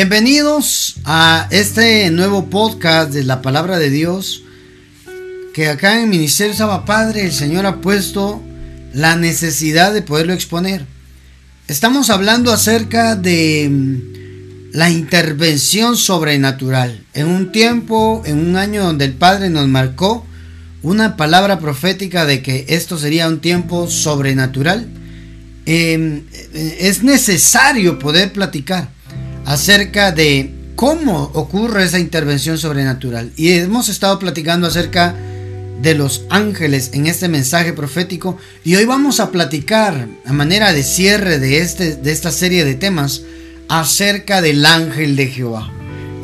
Bienvenidos 0.00 0.94
a 1.04 1.48
este 1.50 2.08
nuevo 2.12 2.48
podcast 2.48 3.10
de 3.10 3.24
la 3.24 3.42
palabra 3.42 3.80
de 3.80 3.90
Dios 3.90 4.44
que 5.52 5.66
acá 5.66 5.96
en 5.96 6.04
el 6.04 6.08
Ministerio 6.08 6.54
Saba 6.54 6.84
Padre 6.84 7.24
el 7.24 7.32
Señor 7.32 7.66
ha 7.66 7.80
puesto 7.80 8.40
la 8.94 9.16
necesidad 9.16 9.92
de 9.92 10.02
poderlo 10.02 10.34
exponer. 10.34 10.86
Estamos 11.66 12.10
hablando 12.10 12.52
acerca 12.52 13.16
de 13.16 13.68
mm, 13.68 14.70
la 14.70 14.88
intervención 14.88 15.96
sobrenatural. 15.96 17.04
En 17.12 17.26
un 17.26 17.50
tiempo, 17.50 18.22
en 18.24 18.38
un 18.38 18.56
año 18.56 18.84
donde 18.84 19.04
el 19.04 19.14
Padre 19.14 19.50
nos 19.50 19.66
marcó 19.66 20.24
una 20.82 21.16
palabra 21.16 21.58
profética 21.58 22.24
de 22.24 22.40
que 22.40 22.66
esto 22.68 22.98
sería 22.98 23.26
un 23.26 23.40
tiempo 23.40 23.90
sobrenatural, 23.90 24.86
em, 25.66 26.22
es 26.52 27.02
necesario 27.02 27.98
poder 27.98 28.32
platicar 28.32 28.96
acerca 29.48 30.12
de 30.12 30.50
cómo 30.76 31.30
ocurre 31.32 31.84
esa 31.84 31.98
intervención 31.98 32.58
sobrenatural. 32.58 33.32
Y 33.34 33.52
hemos 33.52 33.88
estado 33.88 34.18
platicando 34.18 34.66
acerca 34.66 35.14
de 35.80 35.94
los 35.94 36.24
ángeles 36.28 36.90
en 36.92 37.06
este 37.06 37.28
mensaje 37.28 37.72
profético 37.72 38.36
y 38.62 38.76
hoy 38.76 38.84
vamos 38.84 39.20
a 39.20 39.30
platicar 39.30 40.06
a 40.26 40.32
manera 40.34 40.74
de 40.74 40.82
cierre 40.82 41.38
de, 41.38 41.60
este, 41.60 41.96
de 41.96 42.12
esta 42.12 42.30
serie 42.30 42.66
de 42.66 42.74
temas 42.74 43.22
acerca 43.68 44.42
del 44.42 44.66
ángel 44.66 45.16
de 45.16 45.28
Jehová. 45.28 45.72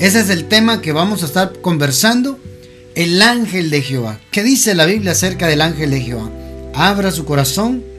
Ese 0.01 0.21
es 0.21 0.29
el 0.29 0.45
tema 0.45 0.83
que 0.83 0.93
vamos 0.93 1.23
a 1.23 1.27
estar 1.27 1.61
conversando, 1.63 2.39
el 2.95 3.23
ángel 3.23 3.71
de 3.71 3.81
Jehová. 3.81 4.21
¿Qué 4.33 4.43
dice 4.43 4.75
la 4.75 4.85
Biblia 4.85 5.13
acerca 5.13 5.47
del 5.47 5.63
ángel 5.63 5.93
de 5.93 6.03
Jehová? 6.03 6.31
Abra 6.75 7.11
su 7.11 7.25
corazón 7.25 7.94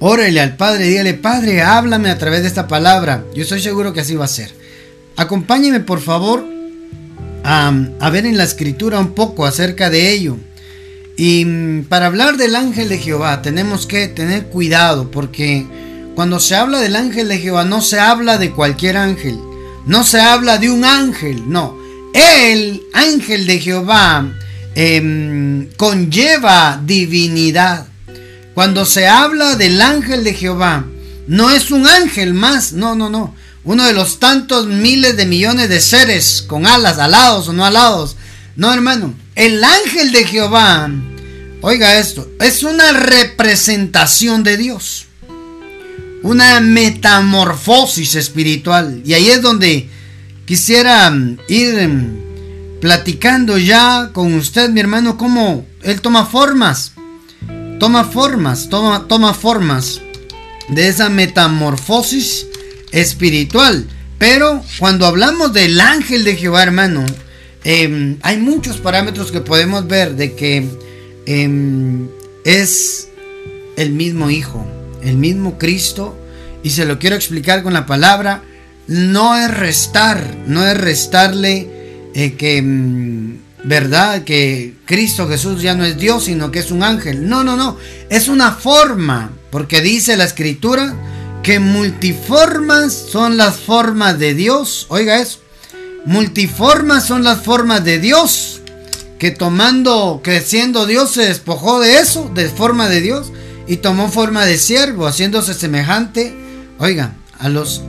Órale 0.00 0.40
al 0.40 0.56
Padre, 0.56 0.86
dígale, 0.88 1.14
Padre, 1.14 1.62
háblame 1.62 2.10
a 2.10 2.18
través 2.18 2.42
de 2.42 2.48
esta 2.48 2.68
palabra. 2.68 3.24
Yo 3.34 3.42
estoy 3.42 3.60
seguro 3.60 3.92
que 3.92 4.00
así 4.00 4.14
va 4.16 4.24
a 4.24 4.28
ser. 4.28 4.50
Acompáñeme, 5.16 5.80
por 5.80 6.00
favor, 6.00 6.44
a, 7.44 8.10
ver 8.10 8.26
en 8.26 8.36
la 8.36 8.44
escritura 8.44 8.98
un 8.98 9.14
poco 9.14 9.46
acerca 9.46 9.90
de 9.90 10.12
ello. 10.12 10.36
Y 11.16 11.44
mm, 11.44 11.84
para 11.84 12.06
hablar 12.06 12.36
del 12.36 12.56
ángel 12.56 12.88
de 12.88 12.98
Jehová 12.98 13.42
tenemos 13.42 13.86
que 13.86 14.08
tener 14.08 14.46
cuidado 14.46 15.10
porque 15.10 15.64
cuando 16.14 16.40
se 16.40 16.56
habla 16.56 16.80
del 16.80 16.96
ángel 16.96 17.28
de 17.28 17.38
Jehová 17.38 17.64
no 17.64 17.80
se 17.80 18.00
habla 18.00 18.38
de 18.38 18.50
cualquier 18.50 18.96
ángel, 18.96 19.38
no 19.86 20.02
se 20.02 20.20
habla 20.20 20.58
de 20.58 20.70
un 20.70 20.84
ángel, 20.84 21.48
no. 21.48 21.76
El 22.14 22.82
ángel 22.92 23.46
de 23.46 23.58
Jehová 23.58 24.32
em, 24.74 25.68
conlleva 25.76 26.80
divinidad. 26.84 27.86
Cuando 28.54 28.86
se 28.86 29.08
habla 29.08 29.56
del 29.56 29.82
ángel 29.82 30.22
de 30.22 30.32
Jehová, 30.32 30.86
no 31.26 31.50
es 31.50 31.72
un 31.72 31.86
ángel 31.88 32.34
más, 32.34 32.72
no, 32.72 32.94
no, 32.94 33.10
no. 33.10 33.34
Uno 33.64 33.84
de 33.84 33.92
los 33.92 34.20
tantos 34.20 34.66
miles 34.66 35.16
de 35.16 35.26
millones 35.26 35.68
de 35.68 35.80
seres 35.80 36.44
con 36.46 36.66
alas, 36.66 36.98
alados 36.98 37.48
o 37.48 37.52
no 37.52 37.64
alados. 37.64 38.16
No, 38.54 38.72
hermano. 38.72 39.14
El 39.34 39.64
ángel 39.64 40.12
de 40.12 40.24
Jehová, 40.24 40.88
oiga 41.62 41.98
esto, 41.98 42.30
es 42.40 42.62
una 42.62 42.92
representación 42.92 44.44
de 44.44 44.56
Dios. 44.56 45.06
Una 46.22 46.60
metamorfosis 46.60 48.14
espiritual. 48.14 49.02
Y 49.04 49.14
ahí 49.14 49.30
es 49.30 49.42
donde 49.42 49.88
quisiera 50.46 51.12
ir 51.48 51.90
platicando 52.80 53.58
ya 53.58 54.10
con 54.12 54.34
usted, 54.34 54.70
mi 54.70 54.78
hermano, 54.78 55.18
cómo 55.18 55.66
Él 55.82 56.00
toma 56.00 56.26
formas 56.26 56.93
toma 57.78 58.04
formas, 58.04 58.68
toma, 58.68 59.06
toma 59.08 59.34
formas 59.34 60.00
de 60.68 60.88
esa 60.88 61.08
metamorfosis 61.08 62.46
espiritual. 62.92 63.86
Pero 64.18 64.62
cuando 64.78 65.06
hablamos 65.06 65.52
del 65.52 65.80
ángel 65.80 66.24
de 66.24 66.36
Jehová, 66.36 66.62
hermano, 66.62 67.04
em, 67.64 68.16
hay 68.22 68.38
muchos 68.38 68.78
parámetros 68.78 69.32
que 69.32 69.40
podemos 69.40 69.86
ver 69.86 70.14
de 70.14 70.34
que 70.34 70.66
em, 71.26 72.08
es 72.44 73.08
el 73.76 73.90
mismo 73.90 74.30
Hijo, 74.30 74.64
el 75.02 75.16
mismo 75.16 75.58
Cristo. 75.58 76.16
Y 76.62 76.70
se 76.70 76.86
lo 76.86 76.98
quiero 76.98 77.16
explicar 77.16 77.62
con 77.62 77.74
la 77.74 77.86
palabra. 77.86 78.42
No 78.86 79.36
es 79.36 79.52
restar, 79.52 80.36
no 80.46 80.66
es 80.66 80.76
restarle 80.78 81.68
eh, 82.14 82.34
que 82.34 82.58
em, 82.58 83.38
¿verdad? 83.64 84.24
Que 84.24 84.74
Cristo 84.84 85.26
Jesús 85.28 85.62
ya 85.62 85.74
no 85.74 85.84
es 85.84 85.96
Dios, 85.96 86.24
sino 86.24 86.50
que 86.50 86.60
es 86.60 86.70
un 86.70 86.82
ángel. 86.82 87.28
No, 87.28 87.42
no, 87.42 87.56
no. 87.56 87.76
Es 88.10 88.28
una 88.28 88.52
forma, 88.52 89.30
porque 89.50 89.80
dice 89.80 90.16
la 90.16 90.24
escritura 90.24 90.94
que 91.42 91.58
multiformas 91.58 92.92
son 92.92 93.36
las 93.36 93.56
formas 93.56 94.18
de 94.18 94.34
Dios. 94.34 94.86
Oiga 94.88 95.18
eso. 95.18 95.40
Multiformas 96.04 97.06
son 97.06 97.24
las 97.24 97.40
formas 97.40 97.84
de 97.84 97.98
Dios. 97.98 98.60
Que 99.18 99.30
tomando, 99.30 100.20
que 100.22 100.40
siendo 100.40 100.86
Dios 100.86 101.12
se 101.12 101.26
despojó 101.26 101.80
de 101.80 101.98
eso, 101.98 102.30
de 102.34 102.48
forma 102.48 102.88
de 102.88 103.00
Dios, 103.00 103.32
y 103.66 103.76
tomó 103.76 104.10
forma 104.10 104.44
de 104.44 104.58
siervo, 104.58 105.06
haciéndose 105.06 105.54
semejante, 105.54 106.34
oiga, 106.78 107.14
a 107.38 107.48
los, 107.48 107.82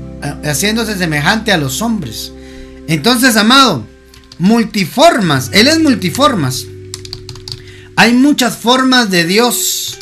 haciéndose 0.45 0.97
semejante 0.97 1.51
a 1.51 1.57
los 1.57 1.81
hombres. 1.81 2.31
Entonces, 2.87 3.35
amado, 3.35 3.85
multiformas. 4.39 5.49
Él 5.53 5.67
es 5.67 5.79
multiformas. 5.79 6.65
Hay 7.95 8.13
muchas 8.13 8.57
formas 8.57 9.09
de 9.09 9.25
Dios 9.25 9.97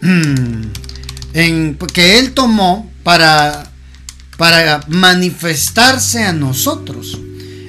mm, 0.00 0.62
en, 1.34 1.78
que 1.92 2.18
Él 2.18 2.32
tomó 2.32 2.90
para, 3.02 3.70
para 4.36 4.80
manifestarse 4.88 6.24
a 6.24 6.32
nosotros. 6.32 7.18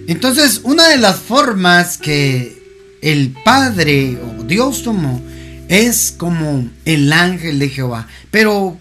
Entonces, 0.08 0.62
una 0.64 0.88
de 0.90 0.98
las 0.98 1.18
formas 1.18 1.98
que 1.98 2.98
el 3.02 3.36
Padre 3.46 4.18
o 4.18 4.44
Dios 4.44 4.84
tomó 4.84 5.22
es 5.68 6.14
como 6.18 6.68
el 6.86 7.14
ángel 7.14 7.60
de 7.60 7.70
Jehová. 7.70 8.08
Pero 8.30 8.78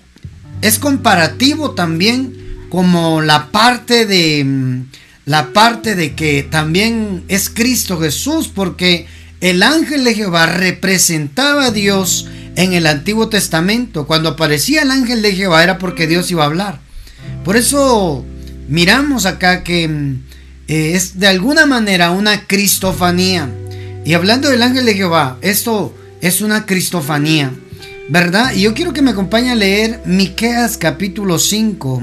es 0.63 0.79
comparativo 0.79 1.73
también 1.73 2.67
como 2.69 3.21
la 3.21 3.51
parte 3.51 4.07
de 4.07 4.45
mm, 4.45 4.85
la 5.31 5.53
parte 5.53 5.95
de 5.95 6.17
que 6.17 6.43
también 6.43 7.23
es 7.29 7.51
Cristo 7.51 8.01
Jesús, 8.01 8.51
porque 8.53 9.07
el 9.41 9.63
ángel 9.63 10.03
de 10.03 10.17
Jehová 10.17 10.47
representaba 10.47 11.67
a 11.67 11.71
Dios 11.71 12.27
en 12.57 12.73
el 12.73 12.85
Antiguo 12.85 13.29
Testamento. 13.29 14.09
Cuando 14.09 14.31
aparecía 14.31 14.83
el 14.83 14.91
ángel 14.91 15.23
de 15.23 15.37
Jehová 15.37 15.63
era 15.63 15.79
porque 15.79 16.09
Dios 16.09 16.33
iba 16.33 16.43
a 16.43 16.47
hablar. 16.47 16.81
Por 17.45 17.57
eso 17.57 18.25
miramos 18.69 19.25
acá 19.25 19.63
que 19.63 19.85
eh, 20.67 20.93
es 20.97 21.21
de 21.21 21.29
alguna 21.29 21.65
manera 21.65 22.11
una 22.11 22.49
cristofanía. 22.49 23.49
Y 24.05 24.15
hablando 24.15 24.49
del 24.49 24.65
ángel 24.65 24.85
de 24.85 24.97
Jehová, 24.97 25.39
esto 25.43 25.95
es 26.21 26.41
una 26.41 26.67
cristofanía, 26.67 27.53
¿verdad? 28.09 28.53
Y 28.53 28.63
yo 28.63 28.75
quiero 28.75 28.93
que 28.93 29.03
me 29.03 29.13
acompañe 29.13 29.53
a 29.53 29.55
leer 29.55 30.03
Miqueas 30.07 30.77
capítulo 30.77 31.39
5 31.39 32.03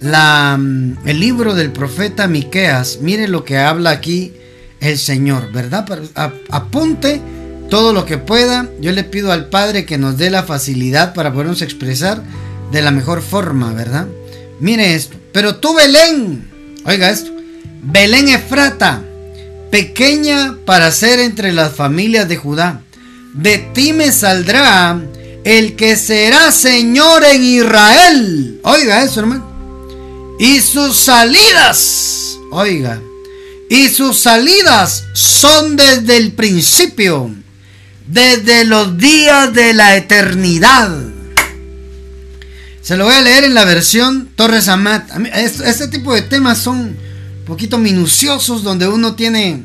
la, 0.00 0.56
mm, 0.58 1.06
el 1.06 1.20
libro 1.20 1.54
del 1.54 1.72
profeta 1.72 2.26
Miqueas, 2.26 2.98
mire 3.00 3.28
lo 3.28 3.44
que 3.44 3.58
habla 3.58 3.90
aquí 3.90 4.32
el 4.80 4.98
Señor, 4.98 5.52
¿verdad? 5.52 5.86
Apunte 6.50 7.20
todo 7.70 7.92
lo 7.92 8.04
que 8.04 8.18
pueda. 8.18 8.68
Yo 8.80 8.92
le 8.92 9.04
pido 9.04 9.32
al 9.32 9.48
Padre 9.48 9.86
que 9.86 9.98
nos 9.98 10.16
dé 10.16 10.30
la 10.30 10.44
facilidad 10.44 11.14
para 11.14 11.32
podernos 11.32 11.62
expresar 11.62 12.22
de 12.72 12.82
la 12.82 12.90
mejor 12.90 13.22
forma, 13.22 13.72
¿verdad? 13.72 14.06
Mire 14.60 14.94
esto. 14.94 15.16
Pero 15.32 15.56
tú, 15.56 15.74
Belén, 15.74 16.50
oiga 16.84 17.10
esto, 17.10 17.30
Belén 17.82 18.28
Efrata, 18.28 19.02
pequeña 19.70 20.56
para 20.64 20.90
ser 20.90 21.20
entre 21.20 21.52
las 21.52 21.72
familias 21.72 22.28
de 22.28 22.36
Judá, 22.36 22.82
de 23.34 23.58
ti 23.58 23.92
me 23.92 24.12
saldrá 24.12 24.98
el 25.44 25.76
que 25.76 25.96
será 25.96 26.50
Señor 26.50 27.24
en 27.24 27.42
Israel. 27.42 28.60
Oiga 28.62 29.04
eso, 29.04 29.20
hermano. 29.20 29.55
Y 30.38 30.60
sus 30.60 30.96
salidas, 30.96 32.38
oiga, 32.50 33.00
y 33.70 33.88
sus 33.88 34.18
salidas 34.18 35.04
son 35.14 35.76
desde 35.76 36.18
el 36.18 36.32
principio, 36.32 37.30
desde 38.06 38.64
los 38.64 38.98
días 38.98 39.52
de 39.54 39.72
la 39.72 39.96
eternidad. 39.96 40.90
Se 42.82 42.96
lo 42.96 43.06
voy 43.06 43.14
a 43.14 43.22
leer 43.22 43.44
en 43.44 43.54
la 43.54 43.64
versión 43.64 44.28
Torres 44.36 44.68
Amat. 44.68 45.10
Este 45.34 45.88
tipo 45.88 46.14
de 46.14 46.22
temas 46.22 46.58
son 46.58 46.78
un 46.78 47.44
poquito 47.46 47.78
minuciosos 47.78 48.62
donde 48.62 48.86
uno 48.86 49.16
tiene 49.16 49.64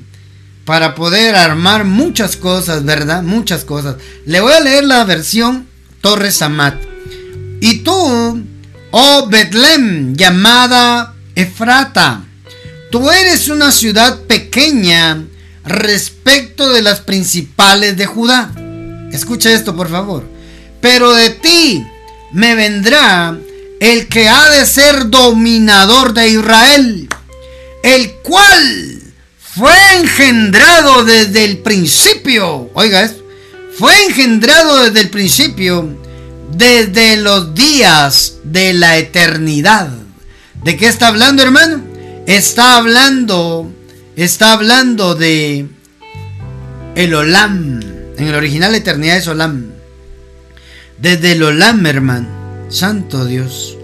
para 0.65 0.95
poder 0.95 1.35
armar 1.35 1.83
muchas 1.83 2.37
cosas, 2.37 2.85
¿verdad? 2.85 3.21
Muchas 3.23 3.65
cosas. 3.65 3.97
Le 4.25 4.39
voy 4.39 4.53
a 4.53 4.59
leer 4.61 4.85
la 4.85 5.03
versión 5.03 5.67
Torres 5.99 6.41
Amat. 6.41 6.75
Y 7.59 7.79
tú 7.79 8.41
Oh 8.91 9.27
Betlem, 9.27 10.15
llamada 10.15 11.15
Efrata, 11.33 12.23
tú 12.91 13.09
eres 13.09 13.47
una 13.47 13.71
ciudad 13.71 14.19
pequeña 14.23 15.23
respecto 15.63 16.73
de 16.73 16.81
las 16.81 16.99
principales 16.99 17.95
de 17.95 18.05
Judá. 18.05 18.51
Escucha 19.13 19.51
esto, 19.51 19.75
por 19.77 19.89
favor. 19.89 20.25
Pero 20.81 21.13
de 21.13 21.29
ti 21.29 21.85
me 22.33 22.55
vendrá 22.55 23.37
el 23.79 24.07
que 24.07 24.27
ha 24.27 24.49
de 24.49 24.65
ser 24.65 25.09
dominador 25.09 26.13
de 26.13 26.27
Israel, 26.27 27.07
el 27.83 28.11
cual 28.23 29.01
fue 29.39 29.73
engendrado 29.99 31.05
desde 31.05 31.45
el 31.45 31.59
principio. 31.59 32.69
Oiga 32.73 33.03
esto, 33.03 33.23
fue 33.77 33.93
engendrado 34.05 34.83
desde 34.83 34.99
el 34.99 35.09
principio, 35.09 35.97
desde 36.55 37.17
los 37.17 37.53
días 37.55 38.35
de 38.43 38.73
la 38.73 38.97
eternidad. 38.97 39.89
¿De 40.63 40.77
qué 40.77 40.87
está 40.87 41.07
hablando, 41.07 41.41
hermano? 41.41 41.81
Está 42.27 42.77
hablando, 42.77 43.71
está 44.15 44.53
hablando 44.53 45.15
de 45.15 45.67
el 46.95 47.13
Olam. 47.13 47.79
En 48.17 48.27
el 48.27 48.35
original 48.35 48.71
la 48.71 48.77
eternidad 48.77 49.17
es 49.17 49.27
Olam. 49.27 49.71
Desde 50.99 51.31
el 51.31 51.43
Olam, 51.43 51.85
hermano. 51.85 52.27
Santo 52.69 53.25
Dios. 53.25 53.77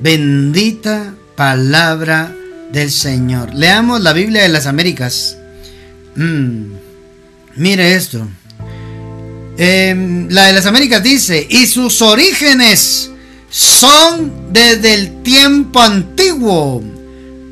Bendita 0.00 1.14
palabra 1.34 2.34
del 2.72 2.90
Señor. 2.90 3.54
Leamos 3.54 4.00
la 4.00 4.12
Biblia 4.12 4.42
de 4.42 4.48
las 4.48 4.66
Américas. 4.66 5.36
Mm, 6.14 6.72
mire 7.56 7.94
esto. 7.94 8.26
Em, 9.58 10.28
la 10.30 10.46
de 10.46 10.52
las 10.52 10.66
Américas 10.66 11.02
dice, 11.02 11.46
y 11.48 11.66
sus 11.66 12.02
orígenes 12.02 13.10
son 13.50 14.52
desde 14.52 14.94
el 14.94 15.22
tiempo 15.22 15.80
antiguo, 15.80 16.82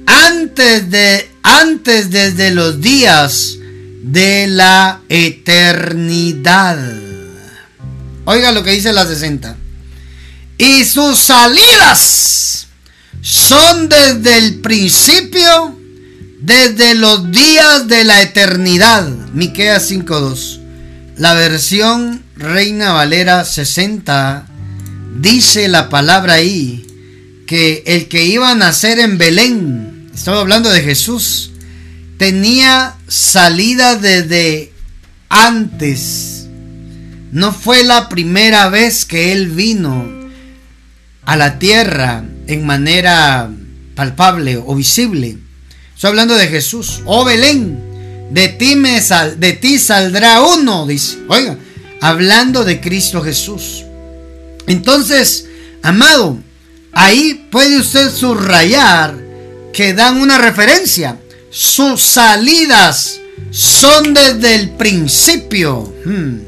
antes 0.06 0.91
de, 0.91 1.31
antes 1.43 2.11
desde 2.11 2.51
los 2.51 2.81
días 2.81 3.56
de 4.03 4.47
la 4.49 5.01
eternidad. 5.09 6.79
Oiga 8.27 8.53
lo 8.53 8.62
que 8.62 8.73
dice 8.73 8.93
la 8.93 9.06
60. 9.06 9.56
Y 10.59 10.85
sus 10.85 11.19
salidas 11.19 12.67
son 13.23 13.89
desde 13.89 14.37
el 14.37 14.61
principio, 14.61 15.79
desde 16.41 16.95
los 16.95 17.31
días 17.33 17.89
de 17.89 18.05
la 18.05 18.21
eternidad. 18.21 19.09
Miqueas 19.33 19.91
5:2. 19.91 20.64
La 21.17 21.33
versión 21.35 22.25
Reina 22.37 22.93
Valera 22.93 23.45
60 23.45 24.47
dice 25.21 25.69
la 25.69 25.89
palabra 25.89 26.35
ahí 26.35 26.85
que 27.47 27.85
el 27.87 28.09
que 28.09 28.25
iba 28.25 28.51
a 28.51 28.57
nacer 28.57 28.99
en 28.99 29.17
Belén, 29.17 30.11
estaba 30.13 30.41
hablando 30.41 30.71
de 30.71 30.83
Jesús, 30.83 31.53
tenía 32.19 32.97
salida 33.07 33.95
desde 33.95 34.73
antes. 35.29 36.49
No 37.31 37.53
fue 37.53 37.85
la 37.85 38.09
primera 38.09 38.69
vez 38.69 39.05
que 39.05 39.33
él 39.33 39.51
vino 39.51 40.05
a 41.27 41.37
la 41.37 41.61
tierra 41.61 42.25
en 42.49 42.67
manera 42.67 43.51
palpable 43.95 44.57
o 44.57 44.75
visible. 44.75 45.39
Estoy 45.95 46.09
hablando 46.09 46.35
de 46.35 46.49
Jesús. 46.49 47.03
Oh 47.05 47.25
Belén, 47.25 47.94
de 48.31 48.49
ti, 48.49 48.76
me 48.76 49.00
sal, 49.00 49.38
de 49.38 49.53
ti 49.53 49.79
saldrá 49.79 50.43
uno, 50.43 50.87
dice. 50.87 51.19
Oiga, 51.29 51.59
hablando 52.00 52.65
de 52.65 52.81
Cristo 52.81 53.23
Jesús. 53.23 53.85
Entonces, 54.67 55.47
amado, 55.82 56.38
ahí 56.93 57.47
puede 57.50 57.79
usted 57.79 58.11
subrayar 58.11 59.15
que 59.73 59.93
dan 59.93 60.21
una 60.21 60.38
referencia 60.38 61.19
sus 61.55 62.03
salidas 62.03 63.21
son 63.53 64.12
desde 64.12 64.56
el 64.56 64.70
principio. 64.70 65.94
Hmm. 66.05 66.41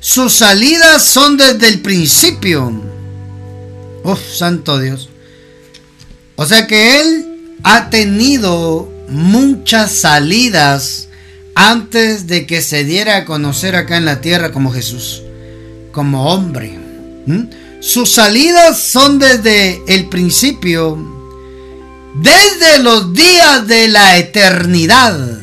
Sus 0.00 0.34
salidas 0.34 1.02
son 1.02 1.38
desde 1.38 1.66
el 1.66 1.80
principio. 1.80 2.70
Uf, 4.04 4.20
santo 4.34 4.78
Dios. 4.78 5.08
O 6.36 6.44
sea 6.44 6.66
que 6.66 7.00
Él 7.00 7.56
ha 7.62 7.88
tenido 7.88 8.92
muchas 9.08 9.92
salidas 9.92 11.08
antes 11.54 12.26
de 12.26 12.46
que 12.46 12.62
se 12.62 12.84
diera 12.84 13.16
a 13.16 13.24
conocer 13.24 13.76
acá 13.76 13.96
en 13.96 14.04
la 14.04 14.20
tierra 14.20 14.52
como 14.52 14.72
Jesús, 14.72 15.22
como 15.92 16.32
hombre. 16.32 16.78
Sus 17.80 18.12
salidas 18.12 18.80
son 18.80 19.18
desde 19.18 19.82
el 19.86 20.08
principio 20.08 20.98
desde 22.14 22.82
los 22.82 23.14
días 23.14 23.66
de 23.66 23.88
la 23.88 24.18
eternidad. 24.18 25.38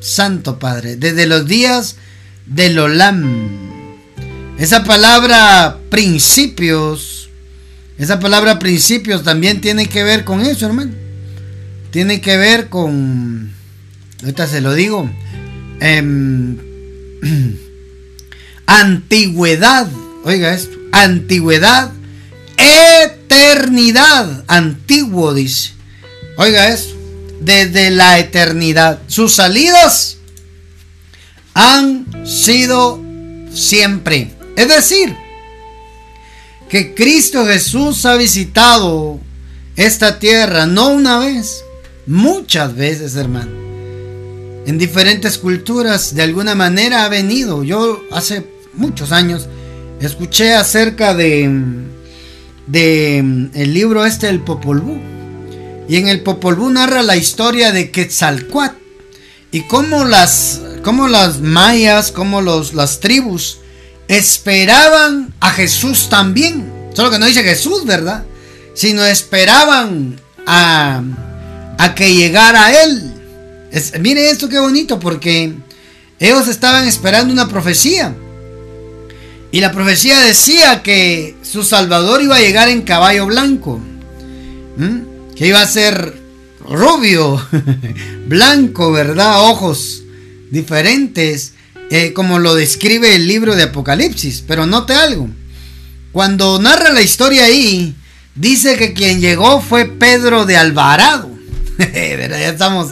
Santo 0.00 0.58
Padre, 0.58 0.96
desde 0.96 1.26
los 1.26 1.46
días 1.46 1.96
del 2.46 2.78
Olam. 2.78 3.48
Esa 4.58 4.84
palabra 4.84 5.78
principios, 5.90 7.30
esa 7.98 8.18
palabra 8.18 8.58
principios 8.58 9.22
también 9.22 9.60
tiene 9.60 9.86
que 9.86 10.02
ver 10.02 10.24
con 10.24 10.40
eso, 10.40 10.66
hermano. 10.66 10.92
Tiene 11.90 12.20
que 12.20 12.36
ver 12.36 12.68
con, 12.68 13.52
ahorita 14.20 14.46
se 14.46 14.60
lo 14.60 14.74
digo, 14.74 15.10
em, 15.80 16.58
antigüedad. 18.66 19.88
Oiga 20.24 20.52
esto, 20.52 20.76
antigüedad, 20.92 21.92
eternidad, 22.56 24.44
antiguo 24.46 25.34
dice. 25.34 25.72
Oiga 26.36 26.68
eso, 26.68 26.96
desde 27.40 27.90
la 27.90 28.18
eternidad. 28.18 29.00
Sus 29.06 29.34
salidas 29.34 30.18
han 31.54 32.06
sido 32.26 33.00
siempre. 33.52 34.34
Es 34.56 34.68
decir, 34.68 35.16
que 36.68 36.94
Cristo 36.94 37.46
Jesús 37.46 38.04
ha 38.06 38.16
visitado 38.16 39.20
esta 39.76 40.18
tierra 40.18 40.66
no 40.66 40.88
una 40.88 41.18
vez, 41.18 41.64
muchas 42.06 42.74
veces, 42.74 43.16
hermano. 43.16 43.67
En 44.68 44.76
diferentes 44.76 45.38
culturas, 45.38 46.14
de 46.14 46.20
alguna 46.20 46.54
manera 46.54 47.06
ha 47.06 47.08
venido. 47.08 47.64
Yo 47.64 48.04
hace 48.12 48.44
muchos 48.74 49.12
años 49.12 49.48
escuché 49.98 50.52
acerca 50.52 51.14
de, 51.14 51.44
el 52.74 53.72
libro 53.72 54.04
este, 54.04 54.28
el 54.28 54.40
Popol 54.40 54.80
Vuh 54.80 55.00
y 55.88 55.96
en 55.96 56.08
el 56.08 56.22
Popol 56.22 56.56
Vuh 56.56 56.68
narra 56.68 57.02
la 57.02 57.16
historia 57.16 57.72
de 57.72 57.90
Quetzalcoatl 57.90 58.76
y 59.52 59.62
cómo 59.68 60.04
las, 60.04 60.60
cómo 60.82 61.08
las 61.08 61.40
mayas, 61.40 62.12
cómo 62.12 62.42
los, 62.42 62.74
las 62.74 63.00
tribus 63.00 63.60
esperaban 64.06 65.32
a 65.40 65.48
Jesús 65.48 66.10
también. 66.10 66.70
Solo 66.92 67.10
que 67.10 67.18
no 67.18 67.24
dice 67.24 67.42
Jesús, 67.42 67.86
¿verdad? 67.86 68.26
Sino 68.74 69.02
esperaban 69.06 70.20
a, 70.46 71.00
a 71.78 71.94
que 71.94 72.14
llegara 72.14 72.82
Él. 72.82 73.17
Mire 74.00 74.30
esto 74.30 74.48
qué 74.48 74.58
bonito, 74.58 74.98
porque 74.98 75.54
ellos 76.18 76.48
estaban 76.48 76.86
esperando 76.86 77.32
una 77.32 77.48
profecía. 77.48 78.14
Y 79.50 79.60
la 79.60 79.72
profecía 79.72 80.18
decía 80.20 80.82
que 80.82 81.36
su 81.42 81.64
Salvador 81.64 82.22
iba 82.22 82.36
a 82.36 82.40
llegar 82.40 82.68
en 82.68 82.82
caballo 82.82 83.26
blanco. 83.26 83.80
Que 85.34 85.46
iba 85.46 85.60
a 85.60 85.66
ser 85.66 86.14
rubio, 86.68 87.40
blanco, 88.26 88.92
¿verdad? 88.92 89.42
Ojos 89.48 90.02
diferentes, 90.50 91.54
eh, 91.90 92.12
como 92.12 92.38
lo 92.38 92.54
describe 92.54 93.14
el 93.14 93.26
libro 93.26 93.56
de 93.56 93.64
Apocalipsis. 93.64 94.44
Pero 94.46 94.66
note 94.66 94.94
algo, 94.94 95.28
cuando 96.12 96.60
narra 96.60 96.92
la 96.92 97.02
historia 97.02 97.44
ahí, 97.44 97.94
dice 98.34 98.76
que 98.76 98.92
quien 98.92 99.20
llegó 99.20 99.60
fue 99.60 99.86
Pedro 99.86 100.46
de 100.46 100.56
Alvarado. 100.56 101.30
ya, 101.78 102.48
estamos, 102.48 102.88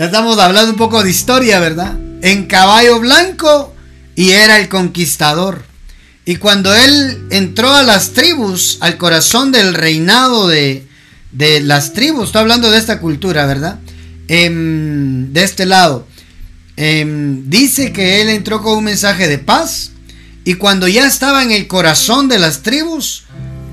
ya 0.00 0.06
estamos 0.06 0.38
hablando 0.38 0.70
un 0.70 0.78
poco 0.78 1.02
de 1.02 1.10
historia, 1.10 1.60
¿verdad? 1.60 1.94
En 2.22 2.46
caballo 2.46 3.00
blanco 3.00 3.74
y 4.16 4.30
era 4.30 4.58
el 4.58 4.70
conquistador. 4.70 5.62
Y 6.24 6.36
cuando 6.36 6.74
él 6.74 7.26
entró 7.28 7.74
a 7.74 7.82
las 7.82 8.14
tribus, 8.14 8.78
al 8.80 8.96
corazón 8.96 9.52
del 9.52 9.74
reinado 9.74 10.48
de, 10.48 10.86
de 11.32 11.60
las 11.60 11.92
tribus, 11.92 12.28
estoy 12.28 12.40
hablando 12.40 12.70
de 12.70 12.78
esta 12.78 12.98
cultura, 12.98 13.44
¿verdad? 13.44 13.78
Em, 14.28 15.34
de 15.34 15.44
este 15.44 15.66
lado. 15.66 16.06
Em, 16.78 17.50
dice 17.50 17.92
que 17.92 18.22
él 18.22 18.30
entró 18.30 18.62
con 18.62 18.78
un 18.78 18.84
mensaje 18.84 19.28
de 19.28 19.36
paz 19.36 19.90
y 20.46 20.54
cuando 20.54 20.88
ya 20.88 21.06
estaba 21.06 21.42
en 21.42 21.50
el 21.50 21.66
corazón 21.66 22.26
de 22.26 22.38
las 22.38 22.62
tribus, 22.62 23.24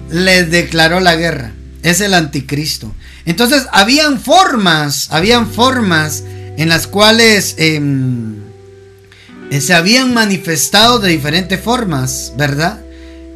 les 0.10 0.52
declaró 0.52 1.00
la 1.00 1.16
guerra. 1.16 1.54
Es 1.88 2.02
el 2.02 2.14
anticristo. 2.14 2.94
Entonces, 3.26 3.66
habían 3.72 4.20
formas, 4.20 5.08
habían 5.10 5.50
formas 5.50 6.22
en 6.58 6.68
las 6.68 6.86
cuales 6.86 7.56
em, 7.58 8.42
se 9.58 9.74
habían 9.74 10.14
manifestado 10.14 11.00
de 11.00 11.12
diferentes 11.12 11.62
formas, 11.62 12.34
¿verdad? 12.36 12.82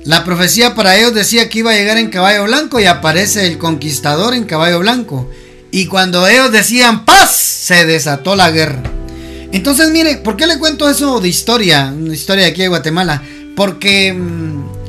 La 0.04 0.26
profecía 0.26 0.76
para 0.76 0.98
ellos 0.98 1.14
decía 1.14 1.48
que 1.48 1.60
iba 1.60 1.72
a 1.72 1.76
llegar 1.76 1.98
en 1.98 2.10
caballo 2.10 2.44
blanco 2.44 2.82
y 2.82 2.88
aparece 2.88 3.48
el 3.48 3.58
conquistador 3.58 4.34
en 4.34 4.44
caballo 4.44 4.80
blanco. 4.80 5.32
Y 5.72 5.86
cuando 5.86 6.28
ellos 6.28 6.52
decían 6.52 7.06
paz, 7.06 7.34
se 7.34 7.86
desató 7.86 8.36
la 8.36 8.52
guerra. 8.52 8.84
Entonces, 9.54 9.92
mire, 9.92 10.18
¿por 10.18 10.36
qué 10.36 10.46
le 10.46 10.60
cuento 10.60 10.90
eso 10.90 11.22
de 11.22 11.30
historia? 11.30 11.94
Una 11.98 12.14
historia 12.14 12.44
de 12.44 12.52
aquí 12.52 12.64
de 12.64 12.68
Guatemala. 12.68 13.24
Porque 13.56 14.12
mm, 14.12 14.81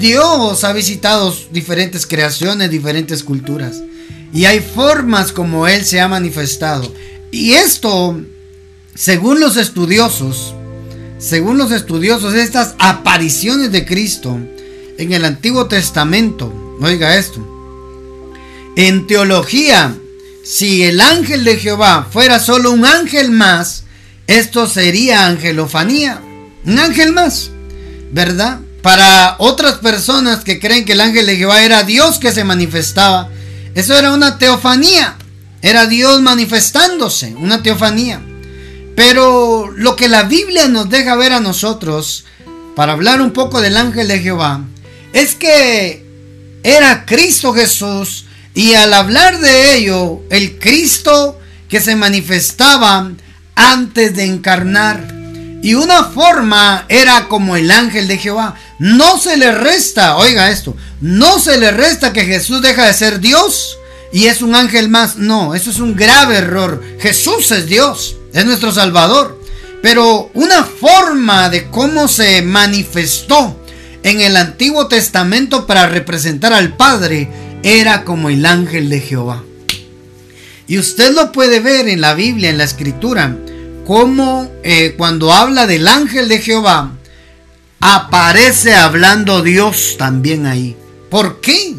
Dios 0.00 0.64
ha 0.64 0.72
visitado 0.72 1.34
diferentes 1.52 2.06
creaciones, 2.06 2.70
diferentes 2.70 3.22
culturas. 3.22 3.82
Y 4.32 4.46
hay 4.46 4.60
formas 4.60 5.32
como 5.32 5.68
Él 5.68 5.84
se 5.84 6.00
ha 6.00 6.08
manifestado. 6.08 6.92
Y 7.30 7.52
esto, 7.52 8.20
según 8.94 9.40
los 9.40 9.56
estudiosos, 9.56 10.54
según 11.18 11.58
los 11.58 11.70
estudiosos, 11.70 12.34
estas 12.34 12.74
apariciones 12.78 13.70
de 13.72 13.84
Cristo 13.84 14.38
en 14.96 15.12
el 15.12 15.24
Antiguo 15.24 15.66
Testamento, 15.66 16.78
oiga 16.80 17.16
esto, 17.16 17.46
en 18.76 19.06
teología, 19.06 19.94
si 20.44 20.84
el 20.84 21.00
ángel 21.00 21.44
de 21.44 21.58
Jehová 21.58 22.08
fuera 22.10 22.40
solo 22.40 22.70
un 22.70 22.86
ángel 22.86 23.30
más, 23.30 23.84
esto 24.26 24.66
sería 24.66 25.26
angelofanía, 25.26 26.22
un 26.64 26.78
ángel 26.78 27.12
más, 27.12 27.50
¿verdad? 28.12 28.60
Para 28.82 29.36
otras 29.38 29.74
personas 29.74 30.42
que 30.44 30.58
creen 30.58 30.84
que 30.84 30.92
el 30.92 31.00
ángel 31.00 31.26
de 31.26 31.36
Jehová 31.36 31.62
era 31.62 31.82
Dios 31.82 32.18
que 32.18 32.32
se 32.32 32.44
manifestaba, 32.44 33.28
eso 33.74 33.96
era 33.96 34.12
una 34.12 34.38
teofanía, 34.38 35.16
era 35.62 35.86
Dios 35.86 36.20
manifestándose, 36.22 37.34
una 37.34 37.62
teofanía. 37.62 38.20
Pero 38.96 39.70
lo 39.74 39.96
que 39.96 40.08
la 40.08 40.24
Biblia 40.24 40.68
nos 40.68 40.88
deja 40.88 41.16
ver 41.16 41.32
a 41.32 41.40
nosotros, 41.40 42.24
para 42.74 42.92
hablar 42.92 43.20
un 43.20 43.32
poco 43.32 43.60
del 43.60 43.76
ángel 43.76 44.08
de 44.08 44.20
Jehová, 44.20 44.64
es 45.12 45.34
que 45.34 46.06
era 46.62 47.04
Cristo 47.04 47.52
Jesús 47.52 48.24
y 48.54 48.74
al 48.74 48.92
hablar 48.94 49.40
de 49.40 49.76
ello, 49.76 50.20
el 50.30 50.58
Cristo 50.58 51.38
que 51.68 51.80
se 51.80 51.96
manifestaba 51.96 53.10
antes 53.54 54.16
de 54.16 54.24
encarnar. 54.24 55.14
Y 55.62 55.74
una 55.74 56.04
forma 56.04 56.84
era 56.88 57.28
como 57.28 57.56
el 57.56 57.70
ángel 57.70 58.08
de 58.08 58.18
Jehová. 58.18 58.56
No 58.80 59.18
se 59.18 59.36
le 59.36 59.52
resta, 59.52 60.16
oiga 60.16 60.50
esto, 60.50 60.74
no 61.02 61.38
se 61.38 61.58
le 61.58 61.70
resta 61.70 62.14
que 62.14 62.24
Jesús 62.24 62.62
deja 62.62 62.86
de 62.86 62.94
ser 62.94 63.20
Dios 63.20 63.76
y 64.10 64.28
es 64.28 64.40
un 64.40 64.54
ángel 64.54 64.88
más. 64.88 65.16
No, 65.16 65.54
eso 65.54 65.70
es 65.70 65.80
un 65.80 65.94
grave 65.94 66.38
error. 66.38 66.82
Jesús 66.98 67.50
es 67.50 67.66
Dios, 67.66 68.16
es 68.32 68.46
nuestro 68.46 68.72
Salvador. 68.72 69.38
Pero 69.82 70.30
una 70.32 70.64
forma 70.64 71.50
de 71.50 71.66
cómo 71.66 72.08
se 72.08 72.40
manifestó 72.40 73.54
en 74.02 74.22
el 74.22 74.34
Antiguo 74.34 74.88
Testamento 74.88 75.66
para 75.66 75.86
representar 75.86 76.54
al 76.54 76.74
Padre 76.74 77.28
era 77.62 78.04
como 78.04 78.30
el 78.30 78.46
ángel 78.46 78.88
de 78.88 79.00
Jehová. 79.00 79.44
Y 80.66 80.78
usted 80.78 81.12
lo 81.12 81.32
puede 81.32 81.60
ver 81.60 81.86
en 81.86 82.00
la 82.00 82.14
Biblia, 82.14 82.48
en 82.48 82.56
la 82.56 82.64
Escritura, 82.64 83.36
como 83.86 84.50
eh, 84.62 84.94
cuando 84.96 85.34
habla 85.34 85.66
del 85.66 85.86
ángel 85.86 86.28
de 86.28 86.38
Jehová, 86.38 86.92
aparece 87.80 88.74
hablando 88.74 89.42
Dios 89.42 89.96
también 89.98 90.46
ahí. 90.46 90.76
¿Por 91.10 91.40
qué? 91.40 91.74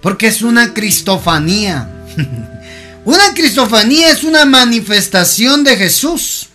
Porque 0.00 0.28
es 0.28 0.42
una 0.42 0.74
cristofanía. 0.74 2.06
una 3.04 3.34
cristofanía 3.34 4.10
es 4.10 4.22
una 4.22 4.44
manifestación 4.44 5.64
de 5.64 5.76
Jesús, 5.76 6.48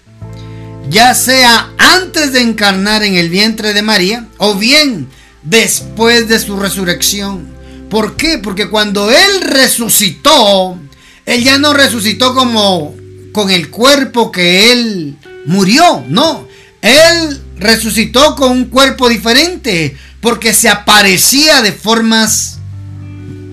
ya 0.89 1.13
sea 1.13 1.71
antes 1.77 2.31
de 2.31 2.41
encarnar 2.41 3.03
en 3.03 3.15
el 3.15 3.29
vientre 3.29 3.73
de 3.73 3.81
María 3.81 4.27
o 4.37 4.55
bien 4.55 5.09
después 5.43 6.27
de 6.27 6.39
su 6.39 6.55
resurrección. 6.55 7.47
¿Por 7.89 8.15
qué? 8.15 8.37
Porque 8.37 8.69
cuando 8.69 9.09
Él 9.11 9.41
resucitó, 9.41 10.77
Él 11.25 11.43
ya 11.43 11.57
no 11.57 11.73
resucitó 11.73 12.33
como 12.35 12.95
con 13.31 13.49
el 13.49 13.69
cuerpo 13.69 14.31
que 14.31 14.71
Él 14.71 15.17
murió, 15.45 16.03
no. 16.07 16.47
Él 16.81 17.41
resucitó 17.59 18.35
con 18.35 18.51
un 18.51 18.65
cuerpo 18.65 19.09
diferente 19.09 19.97
porque 20.21 20.53
se 20.53 20.69
aparecía 20.69 21.61
de 21.61 21.71
formas 21.71 22.59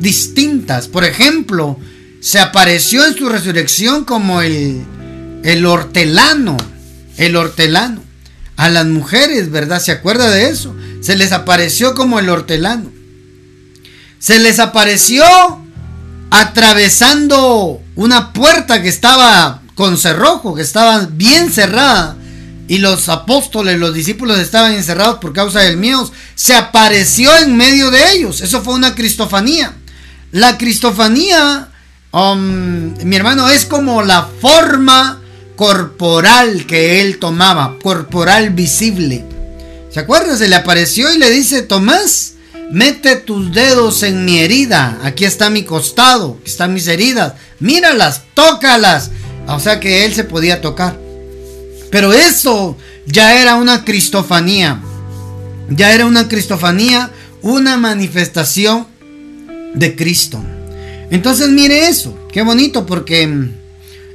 distintas. 0.00 0.88
Por 0.88 1.04
ejemplo, 1.04 1.78
se 2.20 2.38
apareció 2.38 3.04
en 3.06 3.14
su 3.14 3.28
resurrección 3.28 4.04
como 4.04 4.40
el, 4.42 4.84
el 5.42 5.66
hortelano, 5.66 6.56
el 7.16 7.36
hortelano. 7.36 8.02
A 8.56 8.68
las 8.68 8.86
mujeres, 8.86 9.50
¿verdad? 9.50 9.82
¿Se 9.82 9.90
acuerda 9.90 10.30
de 10.30 10.48
eso? 10.48 10.76
Se 11.00 11.16
les 11.16 11.32
apareció 11.32 11.94
como 11.94 12.20
el 12.20 12.28
hortelano. 12.28 12.92
Se 14.20 14.38
les 14.38 14.60
apareció 14.60 15.24
atravesando 16.30 17.82
una 17.96 18.32
puerta 18.32 18.80
que 18.80 18.88
estaba 18.88 19.62
con 19.74 19.98
cerrojo, 19.98 20.54
que 20.54 20.62
estaba 20.62 21.08
bien 21.10 21.50
cerrada 21.50 22.16
y 22.66 22.78
los 22.78 23.08
apóstoles, 23.08 23.78
los 23.78 23.94
discípulos 23.94 24.38
estaban 24.38 24.72
encerrados 24.72 25.18
por 25.18 25.32
causa 25.32 25.60
del 25.60 25.76
miedo, 25.76 26.10
se 26.34 26.54
apareció 26.54 27.36
en 27.38 27.56
medio 27.56 27.90
de 27.90 28.12
ellos. 28.12 28.40
Eso 28.40 28.62
fue 28.62 28.74
una 28.74 28.94
cristofanía. 28.94 29.74
La 30.32 30.56
cristofanía, 30.56 31.68
um, 32.12 32.94
mi 33.04 33.16
hermano, 33.16 33.48
es 33.48 33.66
como 33.66 34.02
la 34.02 34.28
forma 34.40 35.20
corporal 35.56 36.66
que 36.66 37.02
él 37.02 37.18
tomaba, 37.18 37.76
corporal 37.82 38.50
visible. 38.50 39.24
¿Se 39.90 40.00
acuerdan? 40.00 40.38
Se 40.38 40.48
le 40.48 40.56
apareció 40.56 41.12
y 41.12 41.18
le 41.18 41.30
dice, 41.30 41.62
Tomás, 41.62 42.32
mete 42.70 43.16
tus 43.16 43.52
dedos 43.52 44.02
en 44.02 44.24
mi 44.24 44.40
herida, 44.40 44.98
aquí 45.04 45.24
está 45.24 45.50
mi 45.50 45.62
costado, 45.62 46.38
están 46.44 46.74
mis 46.74 46.88
heridas, 46.88 47.34
míralas, 47.60 48.22
tócalas. 48.34 49.10
O 49.46 49.60
sea 49.60 49.78
que 49.78 50.04
él 50.04 50.14
se 50.14 50.24
podía 50.24 50.60
tocar. 50.60 51.03
Pero 51.94 52.12
eso 52.12 52.76
ya 53.06 53.40
era 53.40 53.54
una 53.54 53.84
cristofanía. 53.84 54.82
Ya 55.70 55.92
era 55.92 56.06
una 56.06 56.26
cristofanía, 56.26 57.12
una 57.40 57.76
manifestación 57.76 58.88
de 59.76 59.94
Cristo. 59.94 60.42
Entonces 61.12 61.50
mire 61.50 61.86
eso, 61.86 62.18
qué 62.32 62.42
bonito 62.42 62.84
porque 62.84 63.48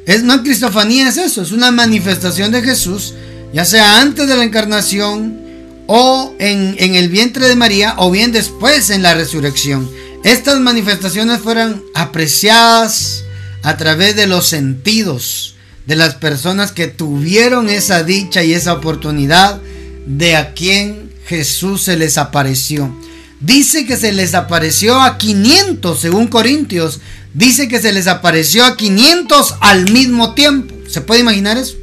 es 0.06 0.24
una 0.24 0.44
cristofanía 0.44 1.08
es 1.08 1.16
eso, 1.16 1.42
es 1.42 1.54
una 1.54 1.72
manifestación 1.72 2.52
de 2.52 2.64
Jesús, 2.64 3.14
ya 3.54 3.64
sea 3.64 4.02
antes 4.02 4.28
de 4.28 4.36
la 4.36 4.44
encarnación 4.44 5.40
o 5.88 6.36
en 6.38 6.96
el 6.96 7.08
vientre 7.08 7.48
de 7.48 7.56
María 7.56 7.94
o 7.96 8.12
bien 8.12 8.34
después 8.34 8.90
en 8.90 9.04
la 9.04 9.14
resurrección. 9.14 9.90
Estas 10.26 10.60
manifestaciones 10.60 11.40
fueron 11.40 11.82
apreciadas 11.94 13.24
a 13.64 13.78
través 13.78 14.18
de 14.18 14.28
los 14.28 14.48
sentidos 14.48 15.56
de 15.90 15.96
las 15.96 16.14
personas 16.14 16.72
que 16.72 16.86
tuvieron 16.86 17.68
esa 17.68 18.04
dicha 18.04 18.44
y 18.44 18.54
esa 18.54 18.74
oportunidad 18.74 19.60
de 20.06 20.36
a 20.36 20.54
quien 20.54 21.10
Jesús 21.26 21.82
se 21.82 21.98
les 21.98 22.20
apareció. 22.20 22.96
Dice 23.40 23.88
que 23.88 23.98
se 23.98 24.14
les 24.14 24.36
apareció 24.36 25.02
a 25.02 25.18
500, 25.18 26.00
según 26.00 26.28
Corintios. 26.28 27.00
Dice 27.34 27.68
que 27.68 27.82
se 27.82 27.92
les 27.92 28.06
apareció 28.06 28.66
a 28.66 28.78
500 28.78 29.56
al 29.62 29.92
mismo 29.92 30.36
tiempo. 30.36 30.76
¿Se 30.88 31.02
puede 31.02 31.22
imaginar 31.22 31.58
eso? 31.58 31.76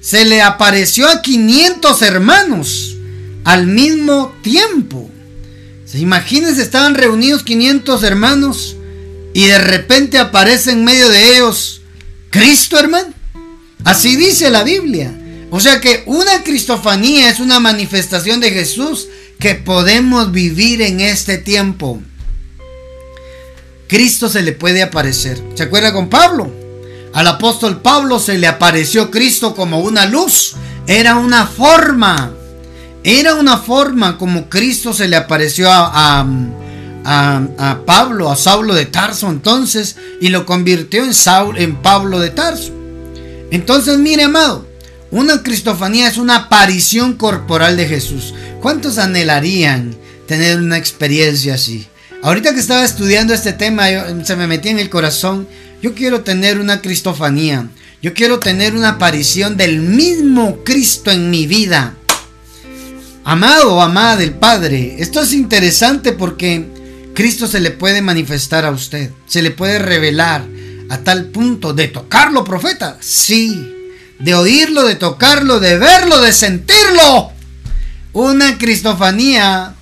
Se 0.00 0.24
le 0.24 0.40
apareció 0.40 1.06
a 1.06 1.20
500 1.20 2.00
hermanos 2.00 2.96
al 3.44 3.66
mismo 3.66 4.34
tiempo. 4.40 5.10
Imagínense, 5.92 6.62
estaban 6.62 6.94
reunidos 6.94 7.42
500 7.42 8.02
hermanos 8.02 8.76
y 9.34 9.44
de 9.44 9.58
repente 9.58 10.16
aparece 10.16 10.70
en 10.70 10.84
medio 10.84 11.10
de 11.10 11.36
ellos 11.36 11.79
Cristo, 12.30 12.78
hermano. 12.78 13.12
Así 13.84 14.16
dice 14.16 14.50
la 14.50 14.62
Biblia. 14.62 15.12
O 15.50 15.58
sea 15.60 15.80
que 15.80 16.04
una 16.06 16.42
cristofanía 16.44 17.28
es 17.28 17.40
una 17.40 17.58
manifestación 17.58 18.40
de 18.40 18.52
Jesús 18.52 19.08
que 19.38 19.56
podemos 19.56 20.30
vivir 20.30 20.80
en 20.82 21.00
este 21.00 21.38
tiempo. 21.38 22.00
Cristo 23.88 24.28
se 24.28 24.42
le 24.42 24.52
puede 24.52 24.82
aparecer. 24.82 25.42
¿Se 25.54 25.64
acuerda 25.64 25.92
con 25.92 26.08
Pablo? 26.08 26.52
Al 27.12 27.26
apóstol 27.26 27.82
Pablo 27.82 28.20
se 28.20 28.38
le 28.38 28.46
apareció 28.46 29.10
Cristo 29.10 29.56
como 29.56 29.80
una 29.80 30.06
luz. 30.06 30.54
Era 30.86 31.16
una 31.16 31.46
forma. 31.46 32.32
Era 33.02 33.34
una 33.34 33.58
forma 33.58 34.16
como 34.18 34.48
Cristo 34.48 34.92
se 34.92 35.08
le 35.08 35.16
apareció 35.16 35.70
a, 35.70 36.20
a, 36.20 36.26
Pablo, 37.86 38.30
a 38.30 38.36
Saulo 38.36 38.74
de 38.74 38.86
Tarso 38.86 39.28
entonces, 39.28 39.96
y 40.20 40.28
lo 40.28 40.46
convirtió 40.46 41.04
en, 41.04 41.12
Saul, 41.12 41.58
en 41.58 41.76
Pablo 41.76 42.20
de 42.20 42.30
Tarso. 42.30 42.72
Entonces, 43.50 43.98
mire, 43.98 44.24
amado, 44.24 44.66
una 45.10 45.42
cristofanía 45.42 46.06
es 46.06 46.18
una 46.18 46.36
aparición 46.36 47.14
corporal 47.14 47.76
de 47.76 47.88
Jesús. 47.88 48.32
¿Cuántos 48.60 48.98
anhelarían 48.98 49.96
tener 50.28 50.58
una 50.58 50.78
experiencia 50.78 51.54
así? 51.54 51.88
Ahorita 52.22 52.54
que 52.54 52.60
estaba 52.60 52.84
estudiando 52.84 53.34
este 53.34 53.52
tema, 53.52 53.86
se 54.24 54.36
me 54.36 54.46
metía 54.46 54.70
en 54.70 54.78
el 54.78 54.90
corazón, 54.90 55.48
yo 55.82 55.94
quiero 55.94 56.20
tener 56.20 56.60
una 56.60 56.80
cristofanía. 56.80 57.66
Yo 58.02 58.14
quiero 58.14 58.38
tener 58.38 58.74
una 58.74 58.90
aparición 58.90 59.56
del 59.56 59.80
mismo 59.80 60.64
Cristo 60.64 61.10
en 61.10 61.28
mi 61.28 61.46
vida. 61.46 61.96
Amado 63.24 63.74
o 63.74 63.82
amada 63.82 64.16
del 64.16 64.32
Padre, 64.32 64.96
esto 64.98 65.20
es 65.20 65.34
interesante 65.34 66.12
porque 66.12 66.79
Cristo 67.20 67.46
se 67.46 67.60
le 67.60 67.70
puede 67.70 68.00
manifestar 68.00 68.64
a 68.64 68.70
usted, 68.70 69.10
se 69.26 69.42
le 69.42 69.50
puede 69.50 69.78
revelar 69.78 70.42
a 70.88 70.96
tal 71.00 71.26
punto 71.26 71.74
de 71.74 71.86
tocarlo, 71.88 72.44
profeta. 72.44 72.96
Sí, 72.98 73.60
de 74.18 74.34
oírlo, 74.34 74.86
de 74.86 74.94
tocarlo, 74.94 75.60
de 75.60 75.76
verlo, 75.76 76.22
de 76.22 76.32
sentirlo. 76.32 77.30
Una 78.14 78.56
cristofanía 78.56 79.74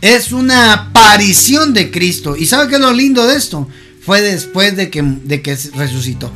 es 0.00 0.32
una 0.32 0.72
aparición 0.72 1.74
de 1.74 1.90
Cristo. 1.90 2.34
¿Y 2.34 2.46
sabe 2.46 2.70
qué 2.70 2.76
es 2.76 2.80
lo 2.80 2.94
lindo 2.94 3.26
de 3.26 3.36
esto? 3.36 3.68
Fue 4.00 4.22
después 4.22 4.74
de 4.74 4.88
que, 4.88 5.02
de 5.02 5.42
que 5.42 5.54
resucitó. 5.74 6.32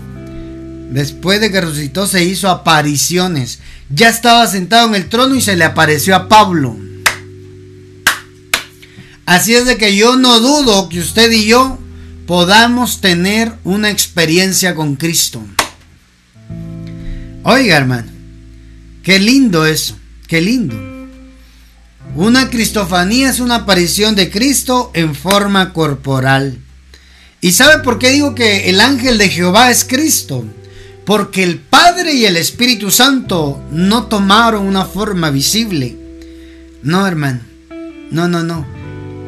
Después 0.91 1.41
de 1.41 1.51
que 1.51 1.63
resucitó 1.63 2.07
se 2.07 2.23
hizo 2.23 2.51
apariciones. 2.51 3.61
Ya 3.89 4.11
estaba 4.11 4.47
sentado 4.47 4.89
en 4.89 4.97
el 4.97 5.09
trono 5.09 5.37
y 5.37 5.41
se 5.41 5.57
le 5.57 5.65
apareció 5.65 6.15
a 6.15 6.29
Pablo. 6.29 6.77
Así 9.31 9.55
es 9.55 9.65
de 9.65 9.77
que 9.77 9.95
yo 9.95 10.17
no 10.17 10.41
dudo 10.41 10.89
que 10.89 10.99
usted 10.99 11.31
y 11.31 11.45
yo 11.45 11.79
podamos 12.27 13.01
tener 13.01 13.53
una 13.63 13.89
experiencia 13.89 14.75
con 14.75 14.97
Cristo. 14.97 15.41
Oiga, 17.45 17.77
hermano, 17.77 18.11
qué 19.05 19.21
lindo 19.21 19.67
eso, 19.67 19.97
qué 20.27 20.41
lindo. 20.41 20.75
Una 22.17 22.51
cristofanía 22.51 23.31
es 23.31 23.39
una 23.39 23.55
aparición 23.55 24.17
de 24.17 24.33
Cristo 24.33 24.91
en 24.95 25.15
forma 25.15 25.73
corporal. 25.73 26.59
¿Y 27.41 27.53
sabe 27.53 27.85
por 27.85 28.01
qué 28.01 28.11
digo 28.11 28.35
que 28.35 28.69
el 28.69 28.81
ángel 28.81 29.17
de 29.17 29.29
Jehová 29.29 29.71
es 29.71 29.85
Cristo? 29.85 30.45
Porque 31.07 31.45
el 31.45 31.61
Padre 31.61 32.15
y 32.15 32.25
el 32.25 32.37
Espíritu 32.37 32.91
Santo 32.91 33.63
no 33.71 34.07
tomaron 34.07 34.67
una 34.67 34.87
forma 34.87 35.31
visible. 35.31 35.97
No, 36.83 37.07
hermano. 37.07 37.39
No, 38.11 38.27
no, 38.27 38.43
no. 38.43 38.80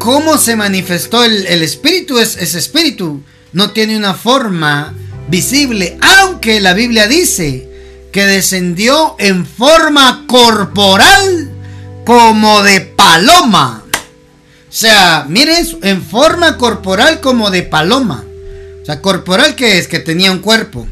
¿Cómo 0.03 0.37
se 0.37 0.57
manifestó 0.57 1.23
el, 1.23 1.47
Espíritu? 1.63 2.19
Es, 2.19 2.37
Espíritu 2.37 3.23
no 3.53 3.71
tiene 3.71 3.97
una 3.97 4.15
forma 4.15 4.95
visible. 5.29 5.97
Aunque 6.01 6.61
la 6.61 6.75
Biblia 6.75 7.07
dice 7.07 7.69
que 8.11 8.27
descendió 8.27 9.15
en 9.21 9.47
forma 9.47 10.25
corporal 10.27 11.53
como 12.05 12.65
de 12.65 12.81
paloma. 12.81 13.85
O 14.69 14.73
sea, 14.73 15.25
miren, 15.29 15.65
en 15.83 16.03
forma 16.03 16.59
corporal 16.59 17.21
como 17.21 17.53
de 17.53 17.63
paloma. 17.63 18.25
O 18.83 18.85
sea, 18.85 19.01
corporal 19.01 19.55
que 19.55 19.79
es 19.79 19.87
que 19.87 20.01
tenía 20.01 20.33
un 20.33 20.41
cuerpo, 20.41 20.85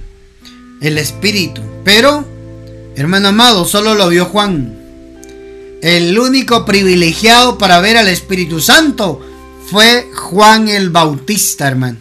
el 0.81 0.99
espíritu. 0.99 1.63
Pero, 1.83 2.25
hermano 2.95 3.31
amado, 3.31 3.65
solo 3.65 3.97
lo 3.97 4.09
vio 4.09 4.27
Juan. 4.27 4.80
El 5.83 6.19
único 6.19 6.65
privilegiado 6.65 7.57
para 7.59 7.81
ver 7.81 7.97
al 7.97 8.09
Espíritu 8.09 8.61
Santo 8.61 9.21
fue 9.71 10.11
Juan 10.15 10.69
el 10.69 10.91
Bautista, 10.91 11.69
hermano. 11.69 11.99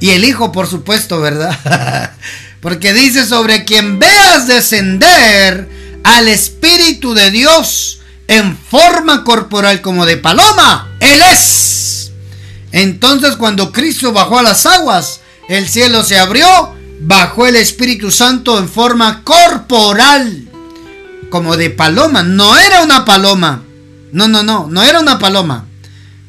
Y 0.00 0.10
el 0.10 0.24
Hijo, 0.24 0.52
por 0.52 0.68
supuesto, 0.68 1.20
¿verdad? 1.20 2.12
Porque 2.60 2.92
dice 2.92 3.26
sobre 3.26 3.64
quien 3.64 3.98
veas 3.98 4.46
descender 4.46 5.68
al 6.04 6.28
Espíritu 6.28 7.14
de 7.14 7.30
Dios 7.30 8.00
en 8.28 8.56
forma 8.56 9.24
corporal 9.24 9.80
como 9.80 10.06
de 10.06 10.16
paloma, 10.16 10.96
Él 11.00 11.20
es. 11.32 12.12
Entonces 12.72 13.36
cuando 13.36 13.72
Cristo 13.72 14.12
bajó 14.12 14.38
a 14.38 14.42
las 14.42 14.66
aguas, 14.66 15.20
el 15.48 15.68
cielo 15.68 16.02
se 16.04 16.18
abrió, 16.18 16.74
bajó 17.00 17.46
el 17.46 17.56
Espíritu 17.56 18.10
Santo 18.10 18.58
en 18.58 18.68
forma 18.68 19.22
corporal, 19.22 20.45
como 21.36 21.58
de 21.58 21.68
paloma. 21.68 22.22
No 22.22 22.56
era 22.56 22.82
una 22.82 23.04
paloma. 23.04 23.62
No, 24.10 24.26
no, 24.26 24.42
no, 24.42 24.68
no 24.70 24.82
era 24.82 25.00
una 25.00 25.18
paloma. 25.18 25.66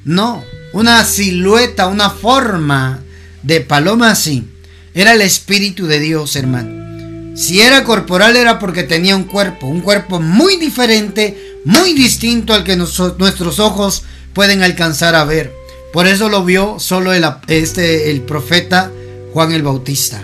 No, 0.04 0.44
una 0.74 1.06
silueta, 1.06 1.88
una 1.88 2.10
forma 2.10 3.00
de 3.42 3.62
paloma 3.62 4.12
así. 4.12 4.50
Era 4.94 5.14
el 5.14 5.22
Espíritu 5.22 5.88
de 5.88 6.00
Dios, 6.00 6.36
hermano. 6.36 7.38
Si 7.38 7.62
era 7.62 7.86
corporal 7.86 8.36
era 8.36 8.60
porque 8.60 8.84
tenía 8.84 9.16
un 9.16 9.24
cuerpo, 9.24 9.68
un 9.68 9.80
cuerpo 9.80 10.20
muy 10.20 10.58
diferente 10.58 11.58
muy 11.64 11.94
distinto 11.94 12.54
al 12.54 12.66
que 12.66 12.76
nuestros 12.76 13.60
ojos 13.60 14.04
pueden 14.34 14.62
alcanzar 14.62 15.16
a 15.16 15.24
ver. 15.24 15.54
Por 15.94 16.08
eso 16.08 16.28
lo 16.28 16.44
vio 16.44 16.80
solo 16.80 17.14
el, 17.14 17.26
este, 17.48 18.12
el 18.12 18.22
profeta 18.22 18.92
Juan 19.34 19.54
el 19.54 19.64
Bautista. 19.64 20.22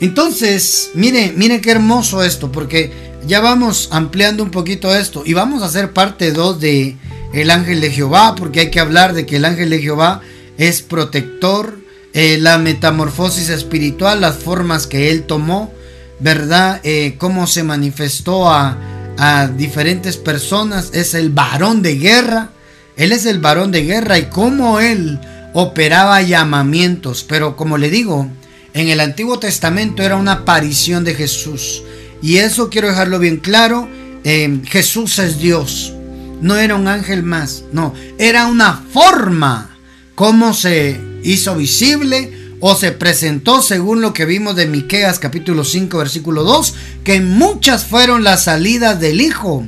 Entonces, 0.00 0.90
mire, 0.94 1.32
mire 1.36 1.60
qué 1.60 1.72
hermoso 1.72 2.22
esto, 2.22 2.50
porque 2.52 2.92
ya 3.26 3.40
vamos 3.40 3.88
ampliando 3.92 4.42
un 4.42 4.50
poquito 4.50 4.94
esto 4.94 5.22
y 5.24 5.34
vamos 5.34 5.62
a 5.62 5.66
hacer 5.66 5.92
parte 5.92 6.32
2 6.32 6.60
de 6.60 6.96
el 7.32 7.50
ángel 7.50 7.80
de 7.80 7.90
Jehová, 7.90 8.34
porque 8.34 8.60
hay 8.60 8.70
que 8.70 8.80
hablar 8.80 9.14
de 9.14 9.26
que 9.26 9.36
el 9.36 9.44
ángel 9.44 9.70
de 9.70 9.80
Jehová 9.80 10.22
es 10.56 10.82
protector, 10.82 11.78
eh, 12.14 12.38
la 12.40 12.58
metamorfosis 12.58 13.50
espiritual, 13.50 14.20
las 14.20 14.36
formas 14.36 14.86
que 14.86 15.10
él 15.10 15.24
tomó, 15.24 15.72
¿verdad? 16.20 16.80
Eh, 16.84 17.16
cómo 17.18 17.46
se 17.46 17.62
manifestó 17.62 18.50
a, 18.50 18.78
a 19.18 19.48
diferentes 19.48 20.16
personas, 20.16 20.90
es 20.94 21.14
el 21.14 21.30
varón 21.30 21.82
de 21.82 21.96
guerra. 21.96 22.50
Él 22.96 23.12
es 23.12 23.26
el 23.26 23.40
varón 23.40 23.70
de 23.70 23.84
guerra 23.84 24.18
y 24.18 24.24
cómo 24.24 24.80
él 24.80 25.20
operaba 25.52 26.22
llamamientos. 26.22 27.24
Pero 27.28 27.56
como 27.56 27.78
le 27.78 27.90
digo, 27.90 28.28
en 28.74 28.88
el 28.88 29.00
Antiguo 29.00 29.38
Testamento 29.38 30.02
era 30.02 30.16
una 30.16 30.32
aparición 30.32 31.04
de 31.04 31.14
Jesús. 31.14 31.82
Y 32.22 32.38
eso 32.38 32.70
quiero 32.70 32.88
dejarlo 32.88 33.18
bien 33.18 33.38
claro. 33.38 33.88
Eh, 34.24 34.60
Jesús 34.64 35.18
es 35.18 35.38
Dios. 35.38 35.92
No 36.40 36.56
era 36.56 36.76
un 36.76 36.88
ángel 36.88 37.22
más. 37.22 37.64
No, 37.72 37.94
era 38.18 38.46
una 38.46 38.82
forma. 38.92 39.70
Cómo 40.14 40.54
se 40.54 41.00
hizo 41.22 41.56
visible 41.56 42.32
o 42.60 42.74
se 42.74 42.92
presentó 42.92 43.62
según 43.62 44.00
lo 44.00 44.12
que 44.12 44.24
vimos 44.24 44.56
de 44.56 44.66
Miqueas 44.66 45.18
capítulo 45.18 45.64
5 45.64 45.98
versículo 45.98 46.42
2, 46.42 46.74
que 47.04 47.20
muchas 47.20 47.84
fueron 47.84 48.24
las 48.24 48.44
salidas 48.44 48.98
del 49.00 49.20
Hijo 49.20 49.64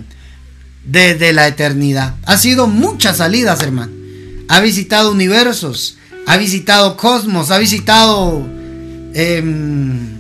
desde 0.85 1.33
la 1.33 1.47
eternidad. 1.47 2.17
Ha 2.25 2.37
sido 2.37 2.67
muchas 2.67 3.19
salidas, 3.19 3.63
hermano. 3.63 3.93
Ha 4.49 4.61
visitado 4.61 5.13
universos, 5.13 5.99
ha 6.27 6.37
visitado 6.37 6.97
cosmos, 6.97 7.51
ha 7.51 7.59
visitado 7.59 8.45
em, 9.15 10.20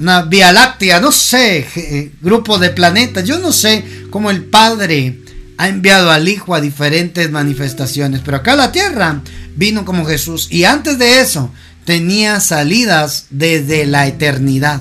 una 0.00 0.22
Vía 0.22 0.50
Láctea, 0.50 0.98
no 0.98 1.12
sé, 1.12 1.66
eh, 1.76 2.10
grupo 2.22 2.58
de 2.58 2.70
planetas, 2.70 3.24
yo 3.24 3.38
no 3.38 3.52
sé 3.52 3.84
cómo 4.10 4.30
el 4.30 4.44
Padre 4.44 5.18
ha 5.58 5.68
enviado 5.68 6.10
al 6.10 6.26
Hijo 6.26 6.54
a 6.54 6.60
diferentes 6.60 7.30
manifestaciones, 7.30 8.22
pero 8.24 8.38
acá 8.38 8.56
la 8.56 8.72
tierra 8.72 9.20
vino 9.56 9.84
como 9.84 10.06
Jesús. 10.06 10.48
Y 10.50 10.64
antes 10.64 10.98
de 10.98 11.20
eso, 11.20 11.52
tenía 11.84 12.40
salidas 12.40 13.26
desde 13.28 13.84
la 13.86 14.06
eternidad. 14.06 14.80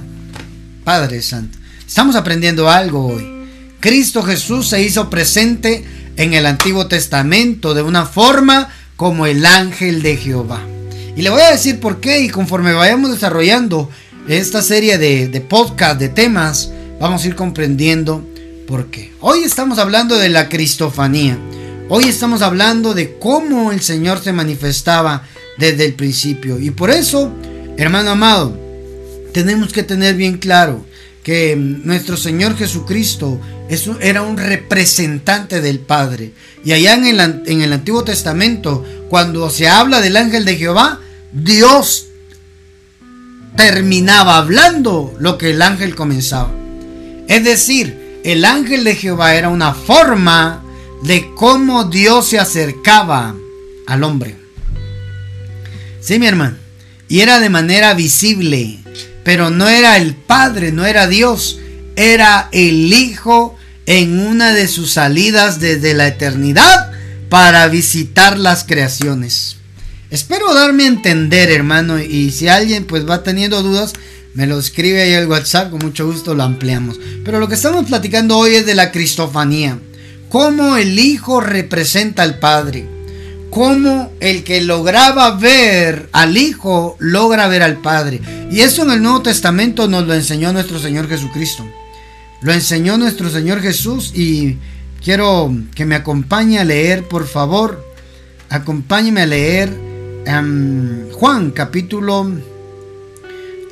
Padre 0.86 1.22
Santo, 1.22 1.58
estamos 1.86 2.16
aprendiendo 2.16 2.70
algo 2.70 3.08
hoy. 3.08 3.46
Cristo 3.82 4.24
Jesús 4.24 4.70
se 4.70 4.82
hizo 4.82 5.10
presente 5.10 5.84
en 6.16 6.34
el 6.34 6.46
Antiguo 6.46 6.88
Testamento 6.88 7.74
de 7.74 7.82
una 7.82 8.06
forma 8.06 8.70
como 8.96 9.26
el 9.26 9.46
ángel 9.46 10.02
de 10.02 10.16
Jehová. 10.16 10.62
Y 11.16 11.22
le 11.22 11.30
voy 11.30 11.42
a 11.42 11.52
decir 11.52 11.82
por 11.82 12.00
qué 12.00 12.22
y 12.22 12.30
conforme 12.30 12.72
vayamos 12.72 13.12
desarrollando 13.12 13.90
esta 14.38 14.62
serie 14.62 15.00
de, 15.00 15.28
de 15.28 15.42
podcast, 15.42 16.00
de 16.00 16.08
temas, 16.08 16.72
vamos 17.00 17.24
a 17.24 17.28
ir 17.28 17.36
comprendiendo 17.36 18.24
por 18.68 18.92
qué. 18.92 19.12
Hoy 19.22 19.40
estamos 19.44 19.80
hablando 19.80 20.20
de 20.20 20.30
la 20.30 20.50
cristofanía. 20.50 21.36
Hoy 21.90 22.04
estamos 22.04 22.44
hablando 22.44 22.94
de 22.94 23.18
cómo 23.18 23.72
el 23.72 23.82
Señor 23.82 24.22
se 24.22 24.32
manifestaba 24.32 25.24
desde 25.58 25.86
el 25.86 25.96
principio. 25.96 26.60
Y 26.60 26.70
por 26.70 26.92
eso, 26.92 27.32
hermano 27.76 28.12
amado, 28.12 28.56
tenemos 29.34 29.74
que 29.74 29.82
tener 29.82 30.14
bien 30.14 30.38
claro 30.38 30.86
que 31.24 31.56
nuestro 31.56 32.16
Señor 32.16 32.56
Jesucristo 32.56 33.42
era 34.00 34.22
un 34.22 34.38
representante 34.38 35.60
del 35.60 35.80
Padre. 35.80 36.34
Y 36.64 36.74
allá 36.74 36.94
en 36.94 37.08
el, 37.08 37.42
en 37.48 37.62
el 37.62 37.74
Antiguo 37.74 38.04
Testamento, 38.04 38.86
cuando 39.10 39.50
se 39.50 39.68
habla 39.68 40.02
del 40.02 40.18
ángel 40.18 40.46
de 40.46 40.56
Jehová, 40.56 41.00
Dios 41.34 42.09
terminaba 43.56 44.38
hablando 44.38 45.16
lo 45.20 45.38
que 45.38 45.52
el 45.52 45.62
ángel 45.62 45.96
comenzaba. 45.96 46.52
Es 47.28 47.44
decir, 47.44 48.22
el 48.24 48.46
ángel 48.46 48.84
de 48.84 48.96
Jehová 48.96 49.36
era 49.36 49.50
una 49.50 49.74
forma 49.74 50.64
de 51.04 51.30
cómo 51.36 51.86
Dios 51.86 52.28
se 52.28 52.40
acercaba 52.40 53.36
al 53.88 54.04
hombre. 54.04 54.38
Sí, 56.02 56.20
mi 56.20 56.28
hermano. 56.28 56.58
Y 57.08 57.22
era 57.22 57.40
de 57.40 57.50
manera 57.50 57.94
visible. 57.94 58.80
Pero 59.24 59.50
no 59.50 59.68
era 59.68 59.98
el 59.98 60.16
Padre, 60.16 60.72
no 60.72 60.86
era 60.86 61.08
Dios. 61.08 61.60
Era 61.96 62.50
el 62.52 62.92
Hijo 62.94 63.56
en 63.86 64.20
una 64.20 64.54
de 64.54 64.68
sus 64.68 64.92
salidas 64.92 65.60
desde 65.60 65.94
la 65.94 66.08
eternidad 66.08 66.92
para 67.30 67.68
visitar 67.68 68.38
las 68.38 68.64
creaciones. 68.64 69.59
Espero 70.10 70.54
darme 70.54 70.84
a 70.84 70.88
entender, 70.88 71.52
hermano. 71.52 72.00
Y 72.00 72.32
si 72.32 72.48
alguien 72.48 72.86
pues 72.86 73.08
va 73.08 73.24
teniendo 73.24 73.62
dudas, 73.62 73.94
me 74.34 74.48
lo 74.48 74.60
escribe 74.60 75.02
ahí 75.02 75.14
al 75.14 75.28
WhatsApp. 75.28 75.72
Con 75.72 75.80
mucho 75.80 76.06
gusto 76.06 76.34
lo 76.34 76.44
ampliamos. 76.44 77.00
Pero 77.24 77.40
lo 77.40 77.48
que 77.48 77.56
estamos 77.56 77.86
platicando 77.86 78.38
hoy 78.38 78.56
es 78.56 78.66
de 78.66 78.76
la 78.76 78.92
cristofanía. 78.92 79.80
Cómo 80.30 80.78
el 80.78 80.98
Hijo 81.00 81.42
representa 81.42 82.24
al 82.24 82.40
Padre 82.40 82.88
cómo 83.50 84.12
el 84.20 84.44
que 84.44 84.62
lograba 84.62 85.32
ver 85.32 86.10
al 86.12 86.38
Hijo 86.38 86.96
logra 87.00 87.48
ver 87.48 87.64
al 87.64 87.78
Padre. 87.78 88.22
Y 88.52 88.62
eso 88.62 88.84
en 88.84 88.92
el 88.92 89.02
Nuevo 89.02 89.22
Testamento 89.22 89.88
nos 89.88 90.08
lo 90.08 90.14
enseñó 90.14 90.54
nuestro 90.54 90.80
Señor 90.80 91.08
Jesucristo. 91.08 91.66
Lo 92.42 92.54
enseñó 92.54 92.98
nuestro 92.98 93.30
Señor 93.30 93.62
Jesús 93.62 94.14
y 94.16 94.58
quiero 95.04 95.54
que 95.76 95.86
me 95.86 95.96
acompañe 95.96 96.60
a 96.60 96.64
leer, 96.64 97.08
por 97.08 97.28
favor. 97.28 97.86
Acompáñeme 98.50 99.22
a 99.22 99.26
leer 99.26 99.89
em, 100.26 101.12
Juan 101.12 101.52
capítulo 101.52 102.32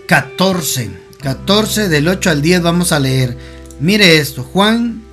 14. 0.07 0.91
14 1.21 1.89
del 1.89 2.07
8 2.07 2.29
al 2.29 2.41
10 2.41 2.61
vamos 2.61 2.91
a 2.91 2.99
leer. 2.99 3.37
Mire 3.79 4.17
esto, 4.17 4.43
Juan 4.43 5.03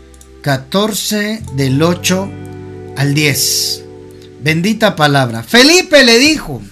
14 0.42 1.42
del 1.54 1.82
8 1.82 2.30
al 2.96 3.14
10. 3.14 3.84
Bendita 4.42 4.94
palabra. 4.94 5.42
Felipe 5.42 6.04
le 6.04 6.18
dijo. 6.18 6.62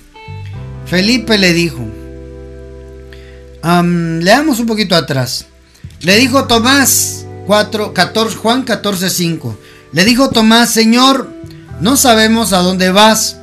Felipe 0.87 1.39
le 1.39 1.53
dijo. 1.53 1.87
leamos 3.63 4.61
un 4.61 4.67
poquito 4.67 4.95
atrás. 4.95 5.47
Le 6.01 6.17
dijo 6.17 6.45
Tomás 6.45 7.25
4, 7.47 7.93
14, 7.93 8.37
Juan 8.37 8.63
14, 8.63 9.11
5. 9.11 9.59
Le 9.93 10.05
dijo 10.05 10.31
Tomás, 10.31 10.71
Señor, 10.71 11.31
no 11.81 11.97
sabemos 11.97 12.53
a 12.53 12.59
dónde 12.59 12.91
vas. 12.91 13.37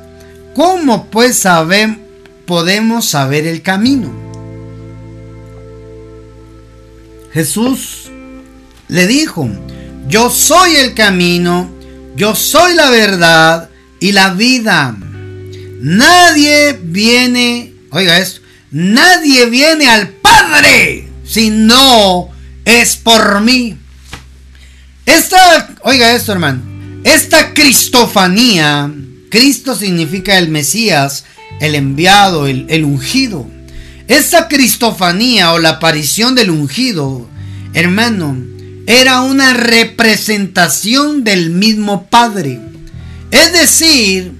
¿Cómo 0.54 1.06
pues 1.06 1.38
sabemos, 1.38 1.98
podemos 2.46 3.06
saber 3.06 3.46
el 3.46 3.62
camino? 3.62 4.12
Jesús 7.32 8.10
le 8.88 9.06
dijo, 9.06 9.48
yo 10.08 10.30
soy 10.30 10.74
el 10.74 10.94
camino, 10.94 11.70
yo 12.16 12.34
soy 12.34 12.74
la 12.74 12.90
verdad 12.90 13.70
y 14.00 14.12
la 14.12 14.30
vida. 14.34 14.96
Nadie 15.80 16.78
viene, 16.82 17.72
oiga 17.90 18.18
esto, 18.18 18.40
nadie 18.72 19.46
viene 19.46 19.88
al 19.88 20.08
Padre 20.08 21.08
si 21.24 21.50
no 21.50 22.30
es 22.64 22.96
por 22.96 23.40
mí. 23.40 23.76
Esta, 25.06 25.76
oiga 25.82 26.12
esto 26.12 26.32
hermano, 26.32 26.62
esta 27.04 27.54
cristofanía, 27.54 28.92
Cristo 29.30 29.76
significa 29.76 30.38
el 30.38 30.48
Mesías, 30.48 31.24
el 31.60 31.76
enviado, 31.76 32.46
el, 32.46 32.84
ungido. 32.84 33.48
Esta 34.08 34.48
cristofanía 34.48 35.52
o 35.52 35.58
la 35.60 35.70
aparición 35.70 36.34
del 36.34 36.50
ungido, 36.50 37.28
hermano, 37.72 38.36
era 38.86 39.20
una 39.20 39.54
representación 39.54 41.22
del 41.22 41.50
mismo 41.50 42.08
Padre. 42.08 42.60
Es 43.30 43.52
decir, 43.52 44.32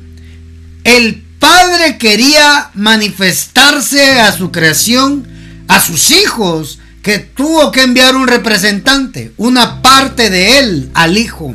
el 0.83 1.23
Padre 1.39 1.97
quería 1.97 2.71
manifestarse 2.75 4.19
a 4.19 4.33
su 4.33 4.51
creación, 4.51 5.27
a 5.69 5.81
sus 5.81 6.11
hijos, 6.11 6.81
que 7.03 7.19
tuvo 7.19 7.71
que 7.71 7.83
enviar 7.83 8.17
un 8.17 8.27
representante, 8.27 9.33
una 9.37 9.83
parte 9.83 10.31
de 10.31 10.59
él 10.59 10.91
al 10.95 11.17
Hijo, 11.17 11.55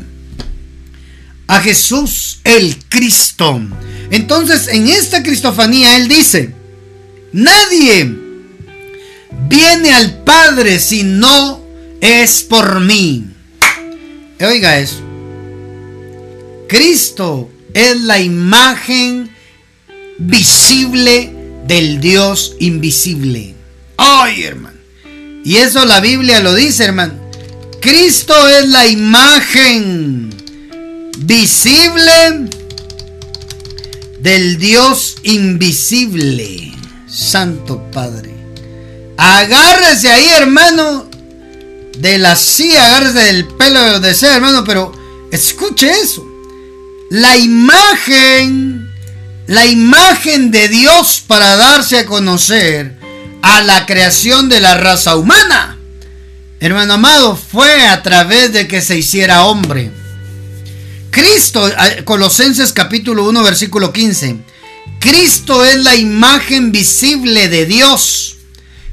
a 1.47 1.61
Jesús 1.61 2.39
el 2.43 2.77
Cristo. 2.89 3.61
Entonces, 4.11 4.67
en 4.67 4.87
esta 4.87 5.23
cristofanía, 5.23 5.97
él 5.97 6.07
dice, 6.07 6.53
nadie 7.31 8.15
viene 9.47 9.91
al 9.91 10.23
Padre 10.23 10.79
si 10.79 11.03
no 11.03 11.61
es 12.01 12.43
por 12.43 12.79
mí. 12.79 13.25
Oiga 14.39 14.79
eso. 14.79 15.01
Cristo 16.67 17.49
es 17.73 17.99
la 18.01 18.19
imagen 18.19 19.29
visible 20.17 21.31
del 21.67 21.99
Dios 21.99 22.55
invisible. 22.59 23.53
Ay, 23.97 24.43
hermano. 24.43 24.77
Y 25.43 25.57
eso 25.57 25.85
la 25.85 25.99
Biblia 25.99 26.39
lo 26.39 26.55
dice, 26.55 26.85
hermano. 26.85 27.13
Cristo 27.81 28.33
es 28.47 28.67
la 28.69 28.87
imagen 28.87 30.33
visible 31.17 32.49
del 34.19 34.57
Dios 34.57 35.17
invisible. 35.23 36.73
Santo 37.07 37.81
Padre. 37.91 38.33
Agárrese 39.17 40.11
ahí, 40.11 40.27
hermano. 40.29 41.09
De 41.97 42.17
la 42.17 42.35
silla, 42.35 42.87
agárrese 42.87 43.25
del 43.25 43.47
pelo 43.47 43.99
de 43.99 44.13
ser, 44.13 44.33
hermano. 44.33 44.63
Pero 44.63 44.91
escuche 45.31 45.89
eso 45.89 46.25
la 47.09 47.37
imagen, 47.37 48.91
la 49.47 49.65
imagen 49.65 50.51
de 50.51 50.67
Dios 50.67 51.23
para 51.25 51.55
darse 51.55 51.99
a 51.99 52.05
conocer 52.05 52.97
a 53.41 53.61
la 53.61 53.85
creación 53.85 54.49
de 54.49 54.59
la 54.59 54.75
raza 54.75 55.15
humana. 55.15 55.77
Hermano 56.59 56.93
amado, 56.93 57.35
fue 57.35 57.87
a 57.87 58.01
través 58.01 58.53
de 58.53 58.67
que 58.67 58.81
se 58.81 58.97
hiciera 58.97 59.45
hombre. 59.45 59.91
Cristo, 61.15 61.71
Colosenses 62.03 62.73
capítulo 62.73 63.23
1, 63.29 63.41
versículo 63.41 63.93
15. 63.93 64.35
Cristo 64.99 65.63
es 65.63 65.81
la 65.81 65.95
imagen 65.95 66.73
visible 66.73 67.47
de 67.47 67.65
Dios, 67.65 68.35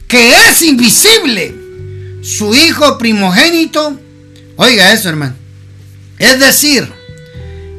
que 0.06 0.32
es 0.46 0.62
invisible. 0.62 1.52
Su 2.22 2.54
Hijo 2.54 2.96
primogénito. 2.96 3.98
Oiga 4.54 4.92
eso, 4.92 5.08
hermano. 5.08 5.34
Es 6.16 6.38
decir, 6.38 6.88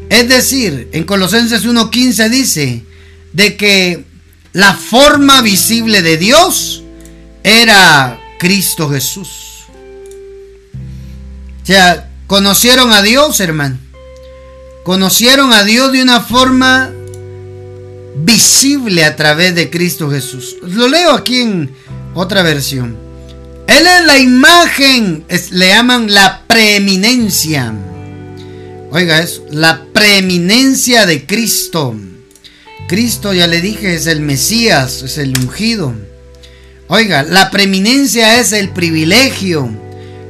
es 0.10 0.28
decir, 0.28 0.90
en 0.92 1.06
Colosenses 1.06 1.66
1.15 1.66 2.30
dice 2.30 2.84
de 3.32 3.56
que 3.56 4.04
la 4.52 4.74
forma 4.74 5.42
visible 5.42 6.02
de 6.02 6.18
Dios 6.18 6.84
era 7.44 8.20
Cristo 8.40 8.90
Jesús. 8.90 9.30
O 11.62 11.66
sea, 11.66 12.12
conocieron 12.28 12.92
a 12.92 13.02
Dios, 13.02 13.40
hermano. 13.40 13.83
Conocieron 14.84 15.54
a 15.54 15.64
Dios 15.64 15.92
de 15.92 16.02
una 16.02 16.22
forma 16.22 16.92
visible 18.18 19.06
a 19.06 19.16
través 19.16 19.56
de 19.56 19.70
Cristo 19.70 20.10
Jesús. 20.10 20.58
Lo 20.62 20.88
leo 20.88 21.12
aquí 21.12 21.42
en 21.42 21.72
otra 22.14 22.44
versión. 22.44 22.98
Él 23.68 23.88
es 23.88 24.06
la 24.06 24.20
imagen, 24.20 25.26
le 25.52 25.68
llaman 25.70 26.14
la 26.14 26.44
preeminencia 26.48 27.74
Oiga 28.96 29.20
eso, 29.24 29.44
la 29.50 29.86
preeminencia 29.92 31.08
de 31.08 31.26
Cristo. 31.26 31.96
Cristo, 32.88 33.34
ya 33.34 33.48
le 33.48 33.60
dije, 33.60 33.96
es 33.96 34.06
el 34.06 34.20
Mesías, 34.20 35.02
es 35.02 35.18
el 35.18 35.36
ungido. 35.36 35.96
Oiga, 36.90 37.24
la 37.24 37.50
preeminencia 37.50 38.40
es 38.40 38.52
el 38.52 38.70
privilegio, 38.70 39.68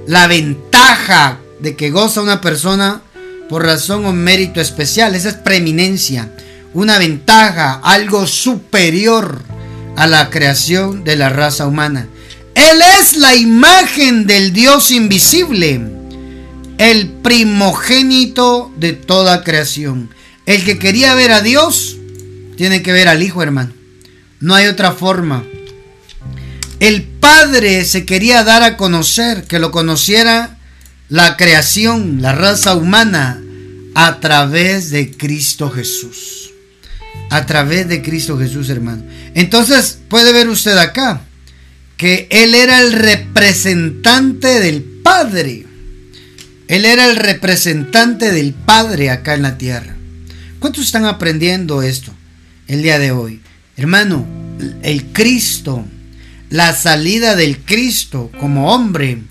la 0.08 0.28
ventaja 0.28 1.40
de 1.60 1.76
que 1.76 1.92
goza 1.92 2.22
una 2.22 2.40
persona 2.40 3.02
por 3.54 3.68
razón 3.68 4.04
o 4.08 4.14
mérito 4.14 4.60
especial. 4.60 5.14
Esa 5.14 5.30
es 5.30 5.36
preeminencia, 5.36 6.28
una 6.74 6.98
ventaja, 6.98 7.80
algo 7.84 8.26
superior 8.26 9.44
a 9.96 10.08
la 10.08 10.32
creación 10.32 11.04
de 11.04 11.16
la 11.18 11.30
raza 11.30 11.68
humana. 11.68 12.08
Él 12.56 12.82
es 13.00 13.16
la 13.16 13.36
imagen 13.36 14.26
del 14.26 14.54
Dios 14.54 14.90
invisible 14.90 15.82
el 16.80 17.10
primogénito 17.22 18.74
de 18.76 18.94
toda 18.94 19.44
creación. 19.44 20.10
El 20.48 20.66
que 20.66 20.80
quería 20.80 21.14
ver 21.14 21.32
a 21.32 21.42
Dios, 21.42 21.98
tiene 22.58 22.82
que 22.82 22.92
ver 22.92 23.08
al 23.08 23.22
Hijo, 23.22 23.44
hermano. 23.44 23.72
No 24.40 24.56
hay 24.56 24.66
otra 24.66 24.94
forma. 24.94 25.44
El 26.80 27.04
Padre 27.04 27.86
se 27.86 28.04
quería 28.04 28.44
dar 28.44 28.64
a 28.64 28.78
conocer, 28.78 29.44
que 29.44 29.60
lo 29.60 29.70
conociera 29.70 30.58
la 31.14 31.38
creación, 31.38 32.24
la 32.24 32.34
raza 32.34 32.76
humana, 32.76 33.40
a 33.94 34.20
través 34.20 34.90
de 34.90 35.12
Cristo 35.12 35.70
Jesús. 35.70 36.50
A 37.30 37.46
través 37.46 37.88
de 37.88 38.02
Cristo 38.02 38.36
Jesús, 38.36 38.68
hermano. 38.72 39.04
Entonces, 39.36 40.00
puede 40.08 40.34
ver 40.34 40.50
usted 40.50 40.76
acá 40.76 41.22
que 41.98 42.28
Él 42.32 42.56
era 42.56 42.82
el 42.82 42.94
representante 42.94 44.60
del 44.60 44.82
Padre. 44.82 45.68
Él 46.68 46.84
era 46.84 47.08
el 47.08 47.18
representante 47.18 48.32
del 48.32 48.56
Padre 48.56 49.12
acá 49.12 49.36
en 49.36 49.44
la 49.44 49.60
tierra. 49.60 49.96
¿Cuántos 50.58 50.84
están 50.84 51.06
aprendiendo 51.06 51.84
esto 51.84 52.12
el 52.68 52.82
día 52.82 52.98
de 52.98 53.12
hoy? 53.12 53.40
Hermano, 53.78 54.26
el 54.82 55.06
Cristo, 55.14 55.86
la 56.50 56.74
salida 56.74 57.36
del 57.36 57.60
Cristo 57.60 58.32
como 58.40 58.74
hombre, 58.74 59.22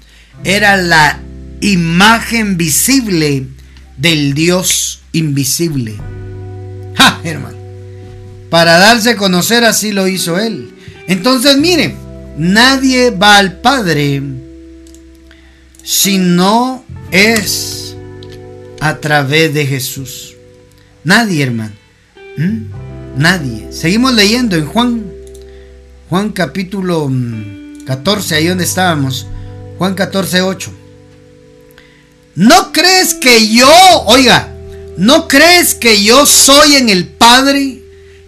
era 0.44 0.76
la 0.76 1.18
imagen 1.62 2.56
visible 2.56 3.46
del 3.96 4.34
Dios 4.34 5.00
invisible. 5.12 5.94
¡Ja, 6.94 7.20
hermano! 7.24 7.56
Para 8.50 8.78
darse 8.78 9.10
a 9.10 9.16
conocer 9.16 9.64
así 9.64 9.92
lo 9.92 10.06
hizo 10.06 10.38
Él. 10.38 10.74
Entonces, 11.06 11.56
mire, 11.56 11.94
nadie 12.36 13.10
va 13.10 13.38
al 13.38 13.60
Padre 13.60 14.22
si 15.82 16.18
no 16.18 16.84
es 17.10 17.96
a 18.80 18.98
través 18.98 19.54
de 19.54 19.64
Jesús. 19.64 20.34
Nadie, 21.04 21.44
hermano. 21.44 21.72
¿Mm? 22.36 23.16
Nadie. 23.16 23.72
Seguimos 23.72 24.12
leyendo 24.14 24.56
en 24.56 24.66
Juan. 24.66 25.04
Juan 26.08 26.30
capítulo 26.30 27.10
14, 27.86 28.34
mm, 28.34 28.36
ahí 28.36 28.46
donde 28.48 28.64
estábamos. 28.64 29.26
Juan 29.78 29.94
14, 29.94 30.42
8. 30.42 30.81
¿No 32.34 32.72
crees 32.72 33.14
que 33.14 33.48
yo, 33.48 33.68
oiga, 34.06 34.52
¿no 34.96 35.28
crees 35.28 35.74
que 35.74 36.02
yo 36.02 36.26
soy 36.26 36.76
en 36.76 36.88
el 36.88 37.06
Padre 37.06 37.82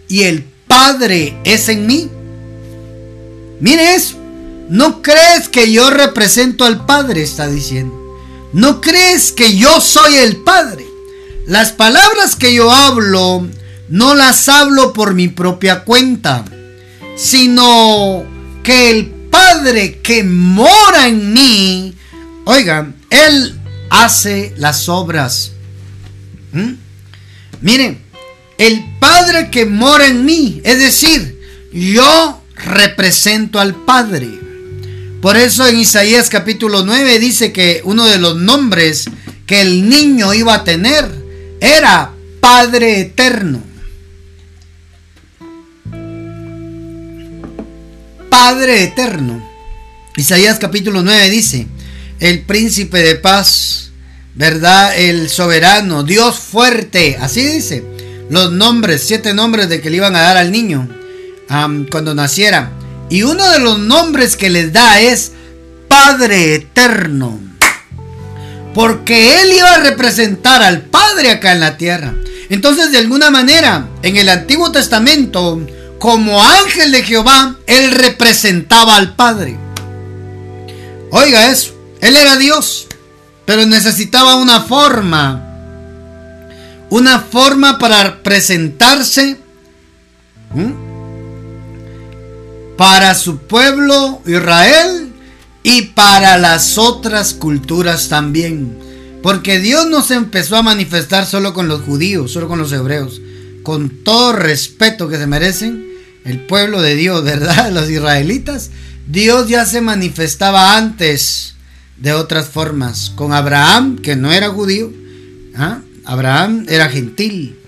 y 0.08 0.22
el 0.22 0.44
Padre 0.66 1.36
es 1.44 1.68
en 1.68 1.86
mí? 1.86 2.08
Mire 3.60 3.94
eso. 3.94 4.16
¿No 4.68 5.02
crees 5.02 5.48
que 5.48 5.70
yo 5.70 5.90
represento 5.90 6.64
al 6.64 6.86
Padre? 6.86 7.22
Está 7.22 7.48
diciendo. 7.48 7.94
¿No 8.52 8.80
crees 8.80 9.32
que 9.32 9.56
yo 9.56 9.80
soy 9.80 10.16
el 10.16 10.36
Padre? 10.38 10.86
Las 11.46 11.72
palabras 11.72 12.36
que 12.36 12.54
yo 12.54 12.70
hablo 12.70 13.46
no 13.88 14.14
las 14.14 14.48
hablo 14.48 14.92
por 14.92 15.14
mi 15.14 15.28
propia 15.28 15.84
cuenta, 15.84 16.44
sino 17.16 18.24
que 18.62 18.90
el 18.90 19.06
Padre 19.30 19.98
que 20.00 20.24
mora 20.24 21.08
en 21.08 21.32
mí, 21.32 21.94
oigan, 22.44 22.94
Él 23.10 23.60
hace 24.02 24.52
las 24.56 24.88
obras. 24.88 25.52
¿Mm? 26.52 26.72
Miren, 27.60 28.02
el 28.58 28.84
Padre 28.98 29.50
que 29.50 29.66
mora 29.66 30.06
en 30.06 30.24
mí, 30.24 30.60
es 30.64 30.78
decir, 30.78 31.40
yo 31.72 32.42
represento 32.56 33.60
al 33.60 33.74
Padre. 33.74 34.28
Por 35.20 35.36
eso 35.36 35.66
en 35.66 35.78
Isaías 35.78 36.28
capítulo 36.28 36.84
9 36.84 37.18
dice 37.18 37.52
que 37.52 37.80
uno 37.84 38.04
de 38.06 38.18
los 38.18 38.36
nombres 38.36 39.06
que 39.46 39.62
el 39.62 39.88
niño 39.88 40.34
iba 40.34 40.54
a 40.54 40.64
tener 40.64 41.08
era 41.60 42.12
Padre 42.40 43.00
Eterno. 43.00 43.62
Padre 48.28 48.82
Eterno. 48.84 49.42
Isaías 50.16 50.58
capítulo 50.58 51.02
9 51.02 51.30
dice, 51.30 51.66
el 52.20 52.42
príncipe 52.42 52.98
de 52.98 53.16
paz, 53.16 53.83
¿verdad? 54.34 54.98
El 54.98 55.28
soberano, 55.28 56.02
Dios 56.02 56.38
fuerte, 56.38 57.16
así 57.20 57.44
dice. 57.44 57.84
Los 58.30 58.52
nombres, 58.52 59.02
siete 59.06 59.34
nombres 59.34 59.68
de 59.68 59.80
que 59.80 59.90
le 59.90 59.98
iban 59.98 60.16
a 60.16 60.22
dar 60.22 60.36
al 60.36 60.50
niño 60.50 60.88
cuando 61.90 62.14
naciera. 62.14 62.70
Y 63.10 63.22
uno 63.22 63.48
de 63.50 63.58
los 63.60 63.78
nombres 63.78 64.36
que 64.36 64.50
les 64.50 64.72
da 64.72 65.00
es 65.00 65.32
Padre 65.88 66.54
Eterno. 66.54 67.38
Porque 68.72 69.42
Él 69.42 69.52
iba 69.52 69.74
a 69.74 69.80
representar 69.80 70.62
al 70.62 70.82
Padre 70.82 71.30
acá 71.30 71.52
en 71.52 71.60
la 71.60 71.76
tierra. 71.76 72.14
Entonces, 72.48 72.90
de 72.90 72.98
alguna 72.98 73.30
manera, 73.30 73.88
en 74.02 74.16
el 74.16 74.28
Antiguo 74.28 74.72
Testamento, 74.72 75.64
como 75.98 76.42
ángel 76.42 76.92
de 76.92 77.02
Jehová, 77.02 77.56
Él 77.66 77.92
representaba 77.92 78.96
al 78.96 79.14
Padre. 79.14 79.56
Oiga 81.10 81.50
eso, 81.50 81.72
Él 82.00 82.16
era 82.16 82.36
Dios, 82.36 82.88
pero 83.44 83.66
necesitaba 83.66 84.36
una 84.36 84.60
forma. 84.60 85.50
Una 86.90 87.20
forma 87.20 87.78
para 87.78 88.22
presentarse 88.22 89.38
para 92.76 93.14
su 93.14 93.38
pueblo 93.38 94.22
Israel 94.26 95.12
y 95.62 95.82
para 95.82 96.38
las 96.38 96.78
otras 96.78 97.34
culturas 97.34 98.08
también. 98.08 98.78
Porque 99.22 99.58
Dios 99.58 99.88
no 99.88 100.02
se 100.02 100.14
empezó 100.14 100.56
a 100.56 100.62
manifestar 100.62 101.26
solo 101.26 101.54
con 101.54 101.66
los 101.66 101.82
judíos, 101.82 102.32
solo 102.32 102.48
con 102.48 102.58
los 102.58 102.72
hebreos. 102.72 103.20
Con 103.62 104.04
todo 104.04 104.34
respeto 104.34 105.08
que 105.08 105.16
se 105.16 105.26
merecen, 105.26 105.84
el 106.24 106.40
pueblo 106.40 106.82
de 106.82 106.94
Dios, 106.94 107.24
¿verdad? 107.24 107.72
Los 107.72 107.88
israelitas. 107.90 108.70
Dios 109.06 109.48
ya 109.48 109.66
se 109.66 109.80
manifestaba 109.80 110.76
antes 110.76 111.53
de 111.96 112.12
otras 112.12 112.48
formas. 112.48 113.12
Con 113.14 113.32
Abraham, 113.32 113.98
que 113.98 114.16
no 114.16 114.32
era 114.32 114.48
judío. 114.50 114.92
¿ah? 115.56 115.80
Abraham 116.04 116.66
era 116.68 116.88
gentil. 116.88 117.58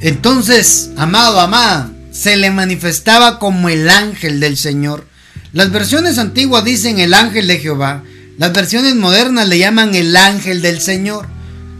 Entonces, 0.00 0.90
amado, 0.96 1.40
amada, 1.40 1.92
se 2.12 2.36
le 2.36 2.50
manifestaba 2.50 3.38
como 3.38 3.68
el 3.68 3.88
ángel 3.88 4.40
del 4.40 4.56
Señor. 4.56 5.06
Las 5.52 5.70
versiones 5.70 6.18
antiguas 6.18 6.64
dicen 6.64 6.98
el 6.98 7.14
ángel 7.14 7.46
de 7.46 7.58
Jehová, 7.58 8.02
las 8.38 8.52
versiones 8.52 8.94
modernas 8.94 9.48
le 9.48 9.58
llaman 9.58 9.94
el 9.94 10.16
ángel 10.16 10.62
del 10.62 10.80
Señor. 10.80 11.26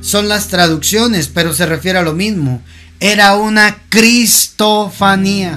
Son 0.00 0.28
las 0.28 0.48
traducciones, 0.48 1.28
pero 1.28 1.54
se 1.54 1.66
refiere 1.66 1.98
a 1.98 2.02
lo 2.02 2.14
mismo. 2.14 2.62
Era 3.00 3.36
una 3.36 3.78
cristofanía. 3.88 5.54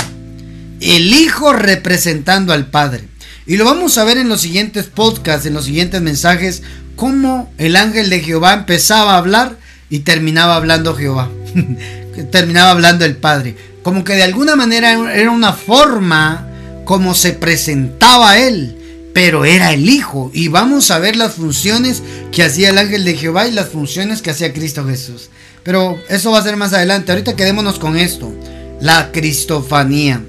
El 0.79 1.13
Hijo 1.13 1.53
representando 1.53 2.53
al 2.53 2.67
Padre. 2.67 3.07
Y 3.45 3.57
lo 3.57 3.65
vamos 3.65 3.97
a 3.97 4.03
ver 4.03 4.17
en 4.17 4.29
los 4.29 4.41
siguientes 4.41 4.85
podcasts, 4.85 5.45
en 5.45 5.53
los 5.53 5.65
siguientes 5.65 6.01
mensajes, 6.01 6.63
cómo 6.95 7.51
el 7.57 7.75
ángel 7.75 8.09
de 8.09 8.19
Jehová 8.21 8.53
empezaba 8.53 9.13
a 9.13 9.17
hablar 9.17 9.57
y 9.89 9.99
terminaba 9.99 10.55
hablando 10.55 10.95
Jehová. 10.95 11.29
terminaba 12.31 12.71
hablando 12.71 13.05
el 13.05 13.17
Padre 13.17 13.55
como 13.83 14.03
que 14.03 14.13
de 14.13 14.23
alguna 14.23 14.55
manera 14.55 14.91
era 15.13 15.31
una 15.31 15.53
forma 15.53 16.47
como 16.85 17.13
se 17.13 17.33
presentaba 17.33 18.37
él, 18.37 19.09
pero 19.13 19.45
era 19.45 19.73
el 19.73 19.89
Hijo. 19.89 20.31
Y 20.33 20.47
vamos 20.49 20.91
a 20.91 20.99
ver 20.99 21.15
las 21.15 21.33
funciones 21.33 22.03
que 22.31 22.43
hacía 22.43 22.69
el 22.69 22.77
ángel 22.77 23.05
de 23.05 23.15
Jehová 23.15 23.47
y 23.47 23.51
las 23.51 23.69
funciones 23.69 24.21
que 24.21 24.31
hacía 24.31 24.53
Cristo 24.53 24.85
Jesús. 24.85 25.29
Pero 25.63 25.99
eso 26.09 26.31
va 26.31 26.39
a 26.39 26.43
ser 26.43 26.57
más 26.57 26.73
adelante. 26.73 27.11
Ahorita 27.11 27.35
quedémonos 27.35 27.79
con 27.79 27.97
esto. 27.97 28.33
La 28.79 29.11
cristofanía. 29.11 30.23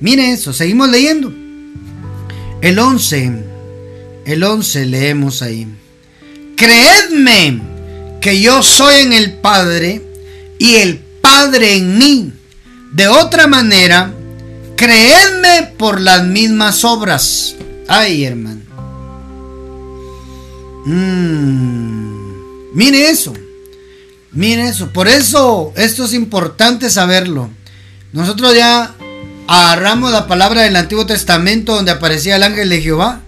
Mire 0.00 0.32
eso, 0.32 0.52
seguimos 0.52 0.88
leyendo. 0.88 1.32
El 2.62 2.78
11. 2.78 3.32
El 4.24 4.44
11 4.44 4.86
leemos 4.86 5.42
ahí. 5.42 5.66
Creedme 6.56 7.60
que 8.20 8.40
yo 8.40 8.62
soy 8.62 9.02
en 9.02 9.12
el 9.12 9.32
Padre 9.34 10.00
y 10.58 10.76
el 10.76 10.98
Padre 11.20 11.76
en 11.76 11.98
mí 11.98 12.32
de 12.92 13.08
otra 13.08 13.46
manera, 13.46 14.12
creedme 14.76 15.72
por 15.78 16.00
las 16.00 16.24
mismas 16.24 16.84
obras. 16.84 17.56
Ay, 17.88 18.24
hermano. 18.24 18.60
Mm, 20.84 22.74
mire 22.74 23.08
eso. 23.08 23.32
Mire 24.30 24.68
eso. 24.68 24.92
Por 24.92 25.08
eso 25.08 25.72
esto 25.74 26.04
es 26.04 26.12
importante 26.12 26.90
saberlo. 26.90 27.48
Nosotros 28.12 28.54
ya 28.54 28.94
agarramos 29.60 30.12
la 30.12 30.26
palabra 30.26 30.62
del 30.62 30.76
Antiguo 30.76 31.06
Testamento 31.06 31.74
donde 31.74 31.90
aparecía 31.90 32.36
el 32.36 32.42
ángel 32.42 32.68
de 32.68 32.80
Jehová. 32.80 33.22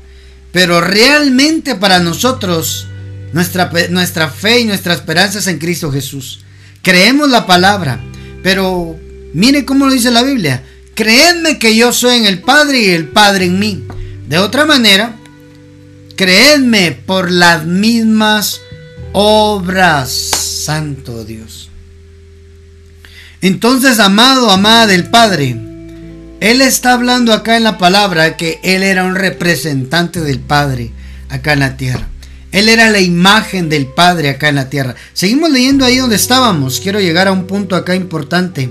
Pero 0.52 0.80
realmente 0.80 1.74
para 1.74 1.98
nosotros, 1.98 2.86
nuestra, 3.32 3.70
nuestra 3.90 4.28
fe 4.28 4.60
y 4.60 4.64
nuestra 4.64 4.94
esperanza 4.94 5.40
es 5.40 5.46
en 5.48 5.58
Cristo 5.58 5.90
Jesús. 5.90 6.40
Creemos 6.82 7.28
la 7.28 7.46
palabra. 7.46 8.00
Pero 8.42 8.98
Mire 9.34 9.64
cómo 9.64 9.86
lo 9.86 9.92
dice 9.92 10.12
la 10.12 10.22
Biblia. 10.22 10.62
Creedme 10.94 11.58
que 11.58 11.76
yo 11.76 11.92
soy 11.92 12.18
en 12.18 12.26
el 12.26 12.40
Padre 12.40 12.78
y 12.78 12.90
el 12.90 13.08
Padre 13.08 13.46
en 13.46 13.58
mí. 13.58 13.84
De 14.28 14.38
otra 14.38 14.64
manera, 14.64 15.16
creedme 16.16 16.92
por 16.92 17.30
las 17.32 17.66
mismas 17.66 18.60
obras. 19.12 20.12
Santo 20.12 21.24
Dios. 21.24 21.68
Entonces, 23.40 23.98
amado, 23.98 24.50
amada 24.50 24.86
del 24.86 25.10
Padre, 25.10 25.56
Él 26.44 26.60
está 26.60 26.92
hablando 26.92 27.32
acá 27.32 27.56
en 27.56 27.64
la 27.64 27.78
palabra 27.78 28.36
que 28.36 28.60
Él 28.62 28.82
era 28.82 29.04
un 29.04 29.14
representante 29.14 30.20
del 30.20 30.40
Padre 30.40 30.90
acá 31.30 31.54
en 31.54 31.60
la 31.60 31.78
tierra. 31.78 32.06
Él 32.52 32.68
era 32.68 32.90
la 32.90 33.00
imagen 33.00 33.70
del 33.70 33.86
Padre 33.86 34.28
acá 34.28 34.50
en 34.50 34.56
la 34.56 34.68
tierra. 34.68 34.94
Seguimos 35.14 35.50
leyendo 35.50 35.86
ahí 35.86 35.96
donde 35.96 36.16
estábamos. 36.16 36.80
Quiero 36.80 37.00
llegar 37.00 37.28
a 37.28 37.32
un 37.32 37.46
punto 37.46 37.76
acá 37.76 37.94
importante. 37.94 38.68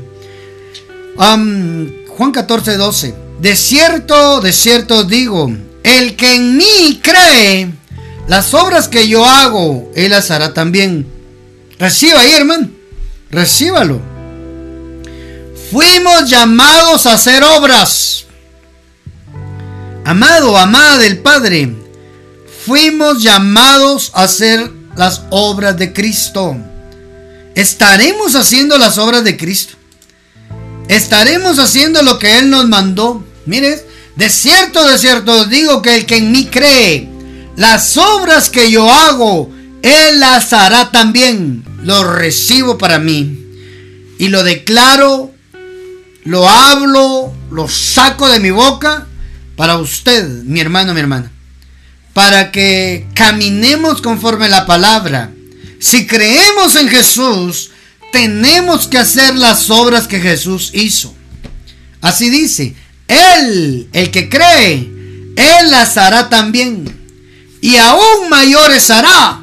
Juan 1.15 2.31
14, 2.31 2.77
12. 2.77 3.15
De 3.41 3.55
cierto, 3.55 4.39
de 4.39 4.53
cierto 4.53 5.03
digo, 5.03 5.51
el 5.81 6.15
que 6.15 6.35
en 6.35 6.55
mí 6.55 7.01
cree, 7.01 7.71
las 8.27 8.53
obras 8.53 8.87
que 8.87 9.07
yo 9.07 9.25
hago, 9.25 9.91
él 9.95 10.11
las 10.11 10.29
hará 10.29 10.53
también. 10.53 11.07
Reciba 11.79 12.19
ahí, 12.19 12.33
hermano. 12.33 12.69
Recíbalo. 13.31 14.12
Fuimos 15.73 16.29
llamados 16.29 17.05
a 17.05 17.13
hacer 17.13 17.43
obras. 17.43 18.23
Amado, 20.05 20.57
amada 20.57 20.99
del 20.99 21.17
Padre, 21.17 21.75
fuimos 22.65 23.21
llamados 23.21 24.11
a 24.13 24.23
hacer 24.23 24.71
las 24.95 25.23
obras 25.31 25.75
de 25.77 25.91
Cristo. 25.91 26.55
Estaremos 27.55 28.35
haciendo 28.35 28.77
las 28.77 28.97
obras 28.97 29.25
de 29.25 29.35
Cristo 29.35 29.75
estaremos 30.87 31.59
haciendo 31.59 32.01
lo 32.03 32.19
que 32.19 32.39
Él 32.39 32.49
nos 32.49 32.67
mandó. 32.67 33.23
Mire, 33.45 33.83
de 34.15 34.29
cierto, 34.29 34.87
de 34.87 34.97
cierto 34.97 35.45
digo 35.45 35.81
que 35.81 35.95
el 35.95 36.05
que 36.05 36.17
en 36.17 36.31
mí 36.31 36.45
cree, 36.45 37.09
las 37.55 37.97
obras 37.97 38.49
que 38.49 38.71
yo 38.71 38.91
hago, 38.91 39.51
Él 39.81 40.19
las 40.19 40.53
hará 40.53 40.91
también. 40.91 41.63
Lo 41.83 42.03
recibo 42.03 42.77
para 42.77 42.99
mí. 42.99 43.39
Y 44.17 44.29
lo 44.29 44.43
declaro, 44.43 45.32
lo 46.25 46.47
hablo, 46.47 47.33
lo 47.51 47.67
saco 47.67 48.29
de 48.29 48.39
mi 48.39 48.51
boca 48.51 49.07
para 49.55 49.77
usted, 49.77 50.27
mi 50.43 50.59
hermano, 50.59 50.93
mi 50.93 50.99
hermana. 50.99 51.31
Para 52.13 52.51
que 52.51 53.07
caminemos 53.15 53.99
conforme 54.01 54.47
la 54.47 54.67
palabra 54.67 55.31
Si 55.79 56.05
creemos 56.05 56.75
en 56.75 56.87
Jesús, 56.87 57.71
tenemos 58.13 58.87
que 58.87 58.99
hacer 58.99 59.35
las 59.35 59.69
obras 59.69 60.07
que 60.07 60.21
Jesús 60.21 60.71
hizo. 60.73 61.13
Así 61.99 62.29
dice, 62.29 62.73
Él, 63.07 63.89
el 63.91 64.11
que 64.11 64.29
cree, 64.29 64.89
Él 65.35 65.71
las 65.71 65.97
hará 65.97 66.29
también. 66.29 66.85
Y 67.59 67.75
aún 67.75 68.29
mayores 68.29 68.89
hará, 68.91 69.41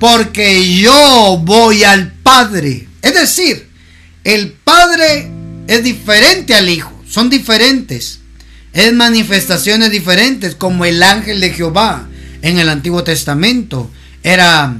porque 0.00 0.76
yo 0.78 1.42
voy 1.42 1.84
al 1.84 2.12
Padre. 2.22 2.88
Es 3.02 3.12
decir, 3.12 3.68
el 4.24 4.52
Padre 4.52 5.30
es 5.66 5.82
diferente 5.82 6.54
al 6.54 6.68
Hijo, 6.68 6.92
son 7.08 7.30
diferentes. 7.30 8.20
Es 8.72 8.92
manifestaciones 8.92 9.90
diferentes, 9.90 10.54
como 10.54 10.84
el 10.84 11.02
ángel 11.02 11.40
de 11.40 11.50
Jehová 11.50 12.06
en 12.42 12.58
el 12.58 12.68
Antiguo 12.68 13.02
Testamento. 13.04 13.90
Era 14.22 14.76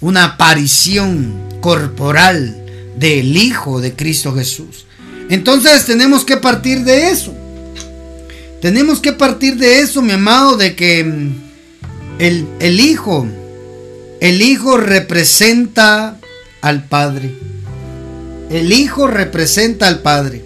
una 0.00 0.24
aparición 0.24 1.44
corporal 1.60 2.56
del 2.96 3.36
Hijo 3.36 3.80
de 3.80 3.94
Cristo 3.94 4.34
Jesús. 4.34 4.86
Entonces 5.28 5.84
tenemos 5.84 6.24
que 6.24 6.36
partir 6.36 6.84
de 6.84 7.10
eso. 7.10 7.34
Tenemos 8.60 9.00
que 9.00 9.12
partir 9.12 9.56
de 9.56 9.80
eso, 9.80 10.00
mi 10.00 10.12
amado, 10.12 10.56
de 10.56 10.74
que 10.74 11.04
mm, 11.04 11.34
el, 12.18 12.46
el 12.60 12.80
Hijo, 12.80 13.26
el 14.20 14.40
Hijo 14.40 14.78
representa 14.78 16.18
al 16.62 16.84
Padre. 16.84 17.34
El 18.54 18.72
Hijo 18.72 19.08
representa 19.08 19.88
al 19.88 19.98
Padre. 19.98 20.44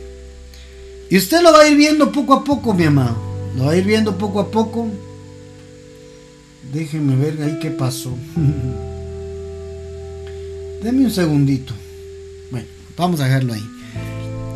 Y 1.10 1.18
usted 1.18 1.42
lo 1.42 1.52
va 1.52 1.60
a 1.60 1.68
ir 1.68 1.76
viendo 1.76 2.10
poco 2.10 2.32
a 2.32 2.42
poco, 2.42 2.72
mi 2.72 2.84
amado. 2.84 3.18
Lo 3.54 3.66
va 3.66 3.72
a 3.72 3.76
ir 3.76 3.84
viendo 3.84 4.16
poco 4.16 4.40
a 4.40 4.50
poco. 4.50 4.88
Déjeme 6.72 7.16
ver 7.16 7.36
ahí 7.42 7.58
qué 7.60 7.70
pasó. 7.70 8.16
Deme 10.82 11.04
un 11.04 11.10
segundito. 11.10 11.74
Bueno, 12.50 12.66
vamos 12.96 13.20
a 13.20 13.24
dejarlo 13.24 13.52
ahí. 13.52 13.66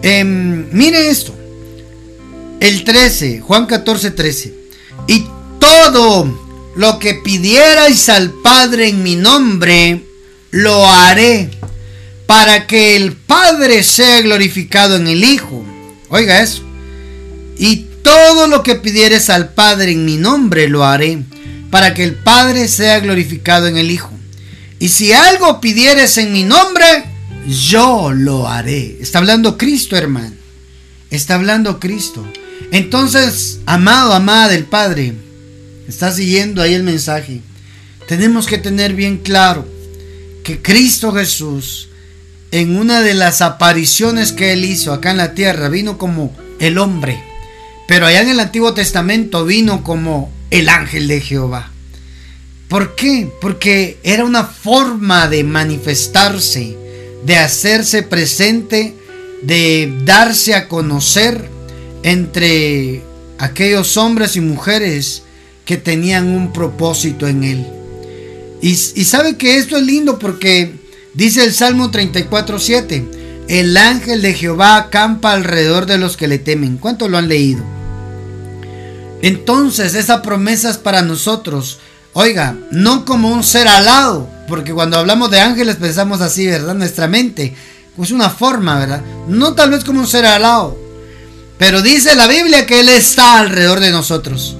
Em, 0.00 0.70
mire 0.72 1.10
esto. 1.10 1.34
El 2.58 2.84
13, 2.84 3.40
Juan 3.40 3.66
14, 3.66 4.12
13. 4.12 4.54
Y 5.08 5.26
todo 5.58 6.38
lo 6.74 6.98
que 6.98 7.16
pidierais 7.16 8.08
al 8.08 8.30
Padre 8.30 8.88
en 8.88 9.02
mi 9.02 9.14
nombre, 9.14 10.06
lo 10.52 10.86
haré 10.86 11.50
para 12.32 12.66
que 12.66 12.96
el 12.96 13.12
Padre 13.12 13.82
sea 13.82 14.22
glorificado 14.22 14.96
en 14.96 15.06
el 15.06 15.22
Hijo. 15.22 15.66
Oiga 16.08 16.40
eso. 16.40 16.62
Y 17.58 17.88
todo 18.02 18.46
lo 18.46 18.62
que 18.62 18.74
pidieres 18.74 19.28
al 19.28 19.52
Padre 19.52 19.92
en 19.92 20.06
mi 20.06 20.16
nombre 20.16 20.66
lo 20.66 20.82
haré, 20.82 21.18
para 21.70 21.92
que 21.92 22.04
el 22.04 22.14
Padre 22.14 22.68
sea 22.68 23.00
glorificado 23.00 23.66
en 23.66 23.76
el 23.76 23.90
Hijo. 23.90 24.10
Y 24.78 24.88
si 24.88 25.12
algo 25.12 25.60
pidieres 25.60 26.16
en 26.16 26.32
mi 26.32 26.44
nombre, 26.44 27.04
yo 27.46 28.12
lo 28.14 28.48
haré. 28.48 28.96
Está 28.98 29.18
hablando 29.18 29.58
Cristo, 29.58 29.94
hermano. 29.94 30.34
Está 31.10 31.34
hablando 31.34 31.78
Cristo. 31.78 32.26
Entonces, 32.70 33.58
amado, 33.66 34.14
amada 34.14 34.48
del 34.48 34.64
Padre, 34.64 35.12
está 35.86 36.10
siguiendo 36.10 36.62
ahí 36.62 36.72
el 36.72 36.82
mensaje. 36.82 37.42
Tenemos 38.08 38.46
que 38.46 38.56
tener 38.56 38.94
bien 38.94 39.18
claro 39.18 39.68
que 40.42 40.62
Cristo 40.62 41.12
Jesús 41.12 41.90
en 42.52 42.76
una 42.76 43.00
de 43.00 43.14
las 43.14 43.40
apariciones 43.40 44.32
que 44.32 44.52
él 44.52 44.64
hizo 44.64 44.92
acá 44.92 45.10
en 45.10 45.16
la 45.16 45.34
tierra, 45.34 45.68
vino 45.68 45.96
como 45.96 46.36
el 46.60 46.78
hombre. 46.78 47.24
Pero 47.88 48.06
allá 48.06 48.20
en 48.20 48.28
el 48.28 48.40
Antiguo 48.40 48.74
Testamento 48.74 49.44
vino 49.44 49.82
como 49.82 50.30
el 50.50 50.68
ángel 50.68 51.08
de 51.08 51.20
Jehová. 51.20 51.70
¿Por 52.68 52.94
qué? 52.94 53.30
Porque 53.40 53.98
era 54.02 54.24
una 54.24 54.44
forma 54.44 55.28
de 55.28 55.44
manifestarse, 55.44 56.76
de 57.24 57.36
hacerse 57.36 58.02
presente, 58.02 58.94
de 59.42 59.92
darse 60.04 60.54
a 60.54 60.68
conocer 60.68 61.48
entre 62.02 63.02
aquellos 63.38 63.96
hombres 63.96 64.36
y 64.36 64.40
mujeres 64.40 65.22
que 65.64 65.78
tenían 65.78 66.28
un 66.28 66.52
propósito 66.52 67.26
en 67.26 67.44
él. 67.44 67.66
Y, 68.60 68.70
y 68.70 69.04
sabe 69.04 69.36
que 69.36 69.56
esto 69.56 69.76
es 69.76 69.82
lindo 69.82 70.18
porque 70.18 70.81
Dice 71.14 71.44
el 71.44 71.52
Salmo 71.52 71.90
34.7, 71.90 73.46
el 73.48 73.76
ángel 73.76 74.22
de 74.22 74.32
Jehová 74.32 74.76
acampa 74.76 75.32
alrededor 75.32 75.84
de 75.84 75.98
los 75.98 76.16
que 76.16 76.26
le 76.26 76.38
temen. 76.38 76.78
¿Cuánto 76.78 77.08
lo 77.08 77.18
han 77.18 77.28
leído? 77.28 77.62
Entonces 79.20 79.94
esa 79.94 80.22
promesa 80.22 80.70
es 80.70 80.78
para 80.78 81.02
nosotros. 81.02 81.80
Oiga, 82.14 82.56
no 82.70 83.04
como 83.04 83.30
un 83.30 83.44
ser 83.44 83.68
alado, 83.68 84.28
porque 84.48 84.72
cuando 84.72 84.96
hablamos 84.96 85.30
de 85.30 85.40
ángeles 85.40 85.76
pensamos 85.76 86.20
así, 86.20 86.46
¿verdad? 86.46 86.74
Nuestra 86.74 87.08
mente. 87.08 87.54
Es 88.00 88.10
una 88.10 88.30
forma, 88.30 88.78
¿verdad? 88.78 89.02
No 89.28 89.52
tal 89.52 89.70
vez 89.70 89.84
como 89.84 90.00
un 90.00 90.06
ser 90.06 90.24
alado. 90.24 90.78
Pero 91.58 91.82
dice 91.82 92.14
la 92.14 92.26
Biblia 92.26 92.64
que 92.64 92.80
Él 92.80 92.88
está 92.88 93.38
alrededor 93.38 93.80
de 93.80 93.90
nosotros. 93.90 94.56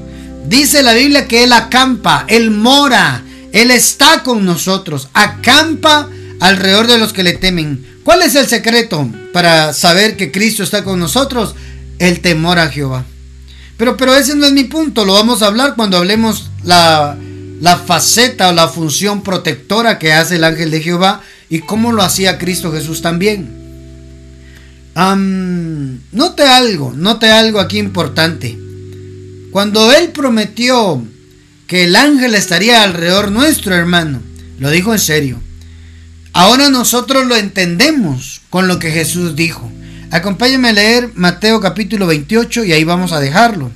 Dice 0.47 0.83
la 0.83 0.93
Biblia 0.93 1.27
que 1.27 1.45
Él 1.45 1.53
acampa, 1.55 2.27
Él 2.29 2.51
mora, 2.51 3.25
Él 3.53 3.71
está 3.71 4.23
con 4.23 4.45
nosotros. 4.45 5.09
Acampa 5.15 6.09
alrededor 6.42 6.88
de 6.88 6.98
los 6.98 7.12
que 7.12 7.22
le 7.22 7.35
temen. 7.35 7.87
¿Cuál 8.02 8.22
es 8.22 8.35
el 8.35 8.48
secreto 8.48 9.09
para 9.33 9.72
saber 9.72 10.16
que 10.16 10.33
Cristo 10.33 10.64
está 10.64 10.83
con 10.83 10.98
nosotros? 10.98 11.55
El 12.00 12.20
temor 12.20 12.59
a 12.59 12.68
Jehová. 12.68 13.05
Pero, 13.76 13.96
pero 13.96 14.16
ese 14.16 14.35
no 14.35 14.44
es 14.46 14.52
mi 14.52 14.64
punto, 14.64 15.05
lo 15.05 15.14
vamos 15.14 15.42
a 15.42 15.46
hablar 15.46 15.76
cuando 15.76 15.96
hablemos 15.96 16.50
la, 16.64 17.16
la 17.61 17.76
faceta 17.76 18.48
o 18.48 18.52
la 18.52 18.66
función 18.66 19.22
protectora 19.22 20.00
que 20.00 20.12
hace 20.12 20.35
el 20.35 20.44
ángel 20.44 20.72
de 20.72 20.83
Jehová 20.83 21.22
y 21.48 21.61
cómo 21.61 21.92
lo 21.92 22.02
hacía 22.02 22.38
Cristo 22.38 22.72
Jesús 22.72 23.02
también. 23.02 23.48
note 24.96 26.42
algo, 26.42 26.92
note 26.92 27.31
algo 27.31 27.61
aquí 27.61 27.78
importante. 27.78 28.59
Cuando 29.52 29.92
Él 29.92 30.09
prometió 30.09 31.05
que 31.68 31.85
el 31.85 31.94
ángel 31.94 32.35
estaría 32.35 32.83
alrededor 32.83 33.31
nuestro, 33.31 33.76
hermano, 33.76 34.20
lo 34.59 34.70
dijo 34.70 34.92
en 34.92 34.98
serio. 34.98 35.40
Ahora 36.35 36.71
nosotros 36.71 37.27
lo 37.27 37.37
entendemos 37.37 38.40
con 38.49 38.66
lo 38.66 38.79
que 38.79 38.90
Jesús 38.90 39.37
dijo. 39.37 39.71
Acompáñame 40.11 40.71
a 40.71 40.73
leer 40.73 41.11
Mateo 41.14 41.61
capítulo 41.61 42.07
28 42.07 42.64
y 42.64 42.73
ahí 42.73 42.85
vamos 42.85 43.12
a 43.12 43.21
dejarlo. 43.21 43.71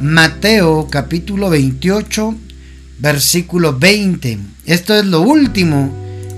Mateo 0.00 0.88
capítulo 0.90 1.48
28 1.48 2.34
versículo 2.98 3.78
20. 3.78 4.38
Esto 4.64 4.96
es 4.96 5.04
lo 5.04 5.20
último 5.20 5.92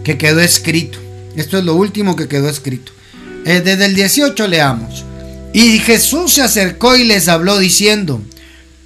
que 0.05 0.19
quedó 0.19 0.41
escrito. 0.41 0.99
Esto 1.35 1.57
es 1.57 1.65
lo 1.65 1.75
último 1.77 2.15
que 2.15 2.29
quedó 2.29 2.49
escrito. 2.51 2.93
Eh, 3.47 3.63
desde 3.65 3.87
el 3.87 3.95
18 3.95 4.49
leamos. 4.49 5.05
Y 5.55 5.79
Jesús 5.79 6.35
se 6.35 6.43
acercó 6.43 6.95
y 6.95 7.05
les 7.05 7.29
habló 7.29 7.59
diciendo, 7.59 8.21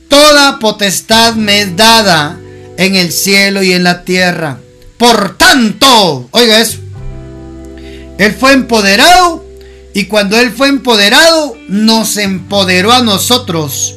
Toda 0.09 0.61
potestad 0.61 1.35
me 1.35 1.62
es 1.62 1.77
dada 1.77 2.38
en 2.77 2.94
el 2.94 3.11
cielo 3.11 3.64
y 3.64 3.72
en 3.72 3.83
la 3.83 4.05
tierra. 4.05 4.61
Por 5.02 5.36
tanto, 5.36 6.28
oiga 6.30 6.60
eso, 6.60 6.78
Él 8.18 8.32
fue 8.38 8.52
empoderado 8.52 9.44
y 9.94 10.04
cuando 10.04 10.38
Él 10.38 10.52
fue 10.52 10.68
empoderado, 10.68 11.56
nos 11.66 12.16
empoderó 12.18 12.92
a 12.92 13.02
nosotros 13.02 13.96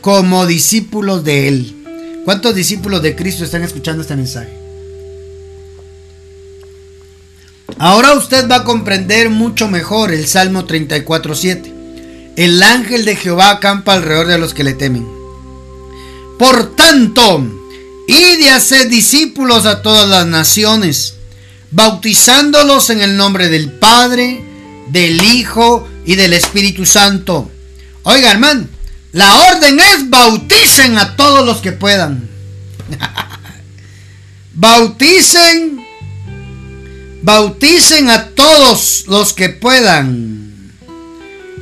como 0.00 0.46
discípulos 0.46 1.22
de 1.22 1.48
Él. 1.48 2.22
¿Cuántos 2.24 2.54
discípulos 2.54 3.02
de 3.02 3.14
Cristo 3.14 3.44
están 3.44 3.62
escuchando 3.62 4.00
este 4.00 4.16
mensaje? 4.16 4.48
Ahora 7.78 8.14
usted 8.14 8.48
va 8.50 8.56
a 8.56 8.64
comprender 8.64 9.28
mucho 9.28 9.68
mejor 9.68 10.14
el 10.14 10.26
Salmo 10.26 10.66
34.7. 10.66 12.32
El 12.36 12.62
ángel 12.62 13.04
de 13.04 13.16
Jehová 13.16 13.50
acampa 13.50 13.92
alrededor 13.92 14.28
de 14.28 14.38
los 14.38 14.54
que 14.54 14.64
le 14.64 14.72
temen. 14.72 15.06
Por 16.38 16.74
tanto, 16.74 17.57
y 18.08 18.36
de 18.38 18.48
hacer 18.48 18.88
discípulos 18.88 19.66
a 19.66 19.82
todas 19.82 20.08
las 20.08 20.26
naciones, 20.26 21.14
bautizándolos 21.70 22.88
en 22.88 23.02
el 23.02 23.18
nombre 23.18 23.50
del 23.50 23.70
Padre, 23.70 24.42
del 24.88 25.22
Hijo 25.22 25.86
y 26.06 26.16
del 26.16 26.32
Espíritu 26.32 26.86
Santo. 26.86 27.50
Oiga, 28.04 28.30
hermano, 28.30 28.66
la 29.12 29.50
orden 29.50 29.78
es 29.78 30.08
bauticen 30.08 30.96
a 30.96 31.16
todos 31.16 31.44
los 31.44 31.58
que 31.58 31.72
puedan. 31.72 32.26
bauticen, 34.54 35.78
bauticen 37.20 38.08
a 38.08 38.28
todos 38.28 39.04
los 39.06 39.34
que 39.34 39.50
puedan. 39.50 40.72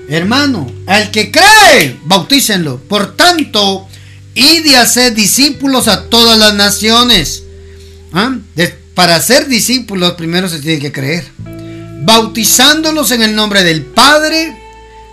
Hermano, 0.09 0.71
al 0.87 1.11
que 1.11 1.33
cree, 1.33 1.99
bautícenlo. 2.05 2.79
Por 2.79 3.17
tanto, 3.17 3.89
y 4.37 4.61
de 4.61 4.77
hacer 4.77 5.15
discípulos 5.15 5.89
a 5.89 6.11
todas 6.11 6.39
las 6.39 6.55
naciones. 6.55 7.43
¿Ah? 8.13 8.37
para 8.95 9.21
ser 9.21 9.47
discípulos 9.47 10.13
primero 10.13 10.49
se 10.49 10.61
tiene 10.61 10.79
que 10.79 10.93
creer. 10.93 11.25
Bautizándolos 12.05 13.11
en 13.11 13.23
el 13.23 13.35
nombre 13.35 13.63
del 13.65 13.83
Padre, 13.83 14.57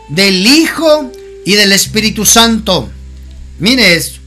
del 0.10 0.46
Hijo 0.46 1.12
y 1.46 1.54
del 1.56 1.72
Espíritu 1.72 2.26
Santo. 2.26 2.90
Mire 3.60 3.96
esto. 3.96 4.20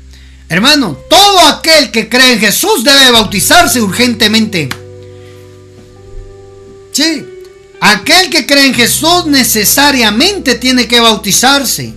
Hermano, 0.49 0.99
todo 1.11 1.41
aquel 1.41 1.91
que 1.91 2.09
cree 2.09 2.33
en 2.33 2.41
Jesús 2.41 2.83
debe 2.83 3.11
bautizarse 3.11 3.81
urgentemente. 3.81 4.69
Sí, 6.93 7.25
aquel 7.81 8.31
que 8.31 8.47
cree 8.47 8.67
en 8.67 8.75
Jesús 8.75 9.27
necesariamente 9.27 10.55
tiene 10.55 10.87
que 10.89 11.01
bautizarse. 11.01 11.93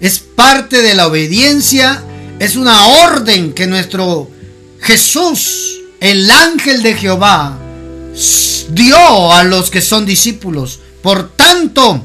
Es 0.00 0.18
parte 0.18 0.82
de 0.82 0.94
la 0.94 1.06
obediencia, 1.06 2.02
es 2.38 2.56
una 2.56 2.86
orden 2.86 3.52
que 3.52 3.66
nuestro 3.66 4.30
Jesús, 4.80 5.80
el 6.00 6.30
ángel 6.30 6.82
de 6.82 6.94
Jehová, 6.94 7.58
dio 8.70 9.32
a 9.32 9.44
los 9.44 9.70
que 9.70 9.80
son 9.80 10.06
discípulos. 10.06 10.80
Por 11.02 11.34
tanto, 11.36 12.04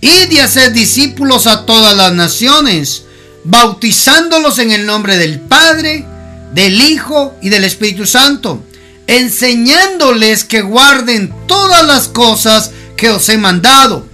id 0.00 0.30
y 0.30 0.38
hacer 0.38 0.72
discípulos 0.72 1.46
a 1.46 1.64
todas 1.64 1.96
las 1.96 2.12
naciones, 2.12 3.04
bautizándolos 3.44 4.58
en 4.58 4.72
el 4.72 4.84
nombre 4.84 5.16
del 5.16 5.40
Padre, 5.40 6.04
del 6.52 6.80
Hijo 6.80 7.34
y 7.40 7.48
del 7.48 7.64
Espíritu 7.64 8.06
Santo, 8.06 8.62
enseñándoles 9.06 10.44
que 10.44 10.62
guarden 10.62 11.34
todas 11.46 11.84
las 11.86 12.08
cosas 12.08 12.70
que 12.96 13.10
os 13.10 13.28
he 13.28 13.38
mandado. 13.38 14.06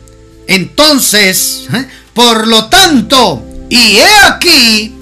Entonces, 0.47 1.67
¿eh? 1.75 1.87
por 2.15 2.47
lo 2.47 2.67
tanto, 2.67 3.43
y 3.69 3.97
he 3.97 4.17
aquí, 4.27 4.98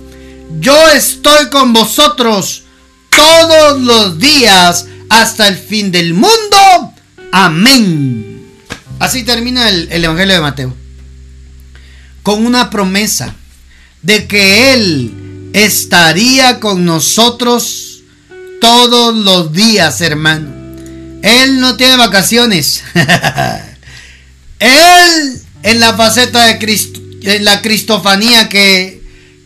yo 0.61 0.89
estoy 0.91 1.49
con 1.51 1.73
vosotros 1.73 2.65
todos 3.11 3.81
los 3.81 4.19
días 4.19 4.87
hasta 5.09 5.49
el 5.49 5.57
fin 5.57 5.91
del 5.91 6.15
mundo. 6.15 6.95
Amén. 7.33 8.47
Así 8.99 9.25
termina 9.25 9.69
el, 9.69 10.05
Evangelio 10.05 10.35
de 10.35 10.41
Mateo. 10.41 10.75
Con 12.23 12.45
una 12.45 12.71
promesa 12.71 13.35
de 14.03 14.27
que 14.27 14.73
Él 14.75 15.51
estaría 15.53 16.61
con 16.61 16.85
nosotros 16.85 18.03
todos 18.61 19.15
los 19.15 19.53
días, 19.53 20.01
hermano. 20.01 20.55
Él 21.23 21.61
no 21.61 21.77
tiene 21.77 21.97
vacaciones. 21.97 22.83
Él 24.59 25.43
en 25.63 25.81
la 25.81 25.95
faceta 25.95 26.47
de 26.47 27.41
la 27.41 27.61
cristofanía 27.61 28.49
que, 28.49 28.96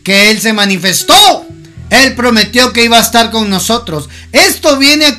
que 0.03 0.31
Él 0.31 0.39
se 0.41 0.53
manifestó 0.53 1.45
él 1.91 2.15
prometió 2.15 2.71
que 2.71 2.85
iba 2.85 2.97
a 2.97 3.01
estar 3.01 3.31
con 3.31 3.49
nosotros. 3.49 4.07
Esto 4.31 4.77
viene 4.77 5.05
a, 5.05 5.17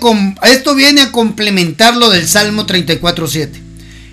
esto 0.49 0.75
viene 0.75 1.03
a 1.03 1.13
complementar 1.13 1.97
lo 1.97 2.09
del 2.09 2.27
Salmo 2.27 2.67
34.7. 2.67 3.51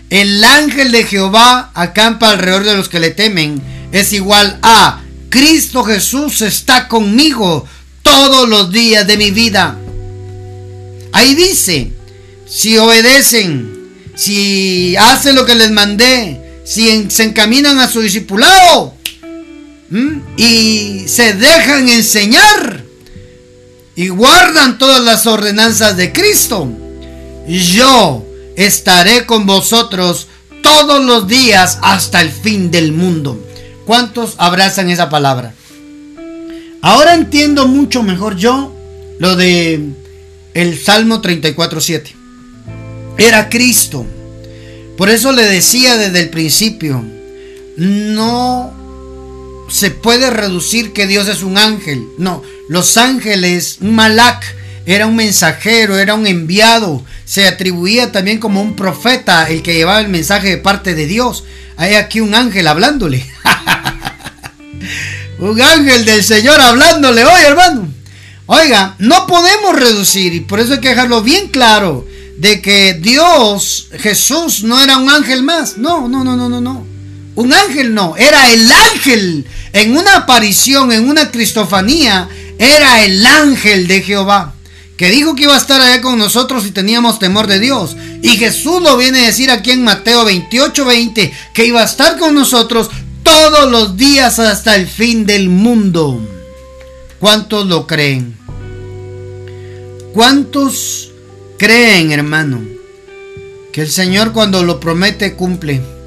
El 0.10 0.44
ángel 0.44 0.92
de 0.92 1.06
Jehová 1.06 1.72
acampa 1.74 2.32
alrededor 2.32 2.66
de 2.66 2.76
los 2.76 2.90
que 2.90 3.00
le 3.00 3.12
temen. 3.12 3.62
Es 3.94 4.12
igual 4.12 4.60
a 4.62 5.02
Cristo 5.30 5.86
Jesús 5.86 6.42
está 6.42 6.90
conmigo 6.90 7.66
todos 8.02 8.50
los 8.50 8.74
días 8.74 9.08
de 9.08 9.16
mi 9.16 9.32
vida. 9.32 9.78
Ahí 11.14 11.36
dice, 11.36 11.94
si 12.46 12.78
obedecen, 12.78 13.72
si 14.16 14.98
hacen 14.98 15.36
lo 15.36 15.46
que 15.46 15.56
les 15.56 15.72
mandé, 15.72 16.62
si 16.66 17.10
se 17.10 17.24
encaminan 17.24 17.80
a 17.80 17.90
su 17.90 18.02
discipulado, 18.02 18.99
y 20.38 21.08
se 21.08 21.34
dejan 21.34 21.90
enseñar 21.90 22.84
y 23.96 24.10
guardan 24.10 24.78
todas 24.78 25.04
las 25.04 25.28
ordenanzas 25.28 25.98
de 25.98 26.14
Cristo, 26.14 26.70
yo 27.48 28.26
estaré 28.56 29.26
con 29.26 29.46
vosotros 29.46 30.28
todos 30.62 31.04
los 31.04 31.28
días 31.28 31.80
hasta 31.82 32.22
el 32.22 32.30
fin 32.30 32.72
del 32.72 32.92
mundo. 32.92 33.44
¿Cuántos 33.86 34.36
abrazan 34.38 34.90
esa 34.90 35.10
palabra? 35.10 35.54
Ahora 36.82 37.14
entiendo 37.14 37.68
mucho 37.68 38.04
mejor 38.04 38.38
yo 38.38 38.74
lo 39.20 39.36
de 39.36 39.90
el 40.54 40.80
Salmo 40.80 41.22
34:7. 41.22 42.16
Era 43.18 43.50
Cristo. 43.50 44.06
Por 44.98 45.10
eso 45.10 45.32
le 45.32 45.44
decía 45.44 45.98
desde 45.98 46.22
el 46.22 46.30
principio, 46.30 47.04
no 47.78 48.79
se 49.70 49.92
puede 49.92 50.30
reducir 50.30 50.94
que 50.94 51.08
Dios 51.08 51.28
es 51.28 51.44
un 51.44 51.58
ángel. 51.58 52.08
No, 52.18 52.44
los 52.68 52.98
ángeles, 52.98 53.78
un 53.82 53.96
malak, 53.96 54.44
era 54.86 55.06
un 55.06 55.16
mensajero, 55.16 55.98
era 55.98 56.16
un 56.16 56.28
enviado. 56.28 57.04
Se 57.26 57.48
atribuía 57.48 58.12
también 58.12 58.40
como 58.40 58.62
un 58.62 58.76
profeta, 58.76 59.48
el 59.50 59.62
que 59.62 59.74
llevaba 59.74 60.02
el 60.02 60.10
mensaje 60.10 60.50
de 60.50 60.58
parte 60.58 60.96
de 60.96 61.06
Dios. 61.06 61.44
Hay 61.78 61.96
aquí 61.96 62.22
un 62.22 62.34
ángel 62.34 62.68
hablándole. 62.68 63.26
un 65.40 65.62
ángel 65.62 66.06
del 66.06 66.24
Señor 66.24 66.60
hablándole 66.60 67.24
hoy, 67.24 67.42
hermano. 67.46 67.88
Oiga, 68.48 68.96
no 68.98 69.28
podemos 69.28 69.76
reducir, 69.76 70.34
y 70.34 70.40
por 70.40 70.60
eso 70.60 70.74
hay 70.74 70.80
que 70.80 70.90
dejarlo 70.90 71.22
bien 71.22 71.50
claro, 71.50 72.08
de 72.38 72.62
que 72.62 72.96
Dios, 72.96 73.90
Jesús, 74.00 74.64
no 74.64 74.82
era 74.82 74.98
un 74.98 75.10
ángel 75.10 75.44
más. 75.44 75.78
No, 75.78 76.08
no, 76.08 76.24
no, 76.24 76.36
no, 76.36 76.50
no, 76.50 76.60
no. 76.60 76.99
Un 77.40 77.54
ángel 77.54 77.94
no, 77.94 78.18
era 78.18 78.52
el 78.52 78.70
ángel. 78.70 79.46
En 79.72 79.96
una 79.96 80.18
aparición, 80.18 80.92
en 80.92 81.08
una 81.08 81.32
cristofanía, 81.32 82.28
era 82.58 83.06
el 83.06 83.26
ángel 83.26 83.88
de 83.88 84.02
Jehová. 84.02 84.56
Que 84.98 85.10
dijo 85.10 85.36
que 85.36 85.44
iba 85.44 85.56
a 85.56 85.58
estar 85.58 85.80
allá 85.80 86.02
con 86.02 86.20
nosotros 86.20 86.64
si 86.64 86.72
teníamos 86.72 87.18
temor 87.18 87.48
de 87.48 87.62
Dios. 87.62 87.96
Y 88.22 88.36
Jesús 88.36 88.82
lo 88.82 88.98
viene 88.98 89.22
a 89.22 89.28
decir 89.28 89.52
aquí 89.52 89.72
en 89.72 89.86
Mateo 89.86 90.26
28, 90.26 90.84
20, 90.84 91.34
que 91.54 91.66
iba 91.66 91.80
a 91.80 91.86
estar 91.86 92.18
con 92.18 92.36
nosotros 92.36 92.90
todos 93.24 93.72
los 93.72 93.96
días 93.96 94.38
hasta 94.40 94.76
el 94.76 94.86
fin 94.86 95.26
del 95.26 95.48
mundo. 95.48 96.20
¿Cuántos 97.22 97.68
lo 97.68 97.88
creen? 97.88 98.38
¿Cuántos 100.14 101.12
creen, 101.58 102.12
hermano, 102.12 102.60
que 103.72 103.84
el 103.84 103.90
Señor 103.90 104.34
cuando 104.34 104.62
lo 104.62 104.82
promete 104.82 105.36
cumple? 105.36 105.99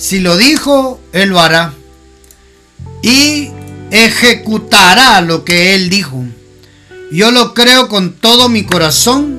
Si 0.00 0.18
lo 0.18 0.38
dijo, 0.38 0.98
Él 1.12 1.28
lo 1.28 1.40
hará. 1.40 1.74
Y 3.02 3.50
ejecutará 3.90 5.20
lo 5.20 5.44
que 5.44 5.74
Él 5.74 5.90
dijo. 5.90 6.24
Yo 7.12 7.30
lo 7.30 7.52
creo 7.52 7.88
con 7.88 8.14
todo 8.14 8.48
mi 8.48 8.64
corazón, 8.64 9.38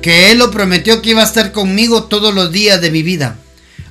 que 0.00 0.32
Él 0.32 0.38
lo 0.38 0.50
prometió 0.50 1.02
que 1.02 1.10
iba 1.10 1.20
a 1.20 1.26
estar 1.26 1.52
conmigo 1.52 2.04
todos 2.04 2.34
los 2.34 2.50
días 2.50 2.80
de 2.80 2.90
mi 2.90 3.02
vida. 3.02 3.36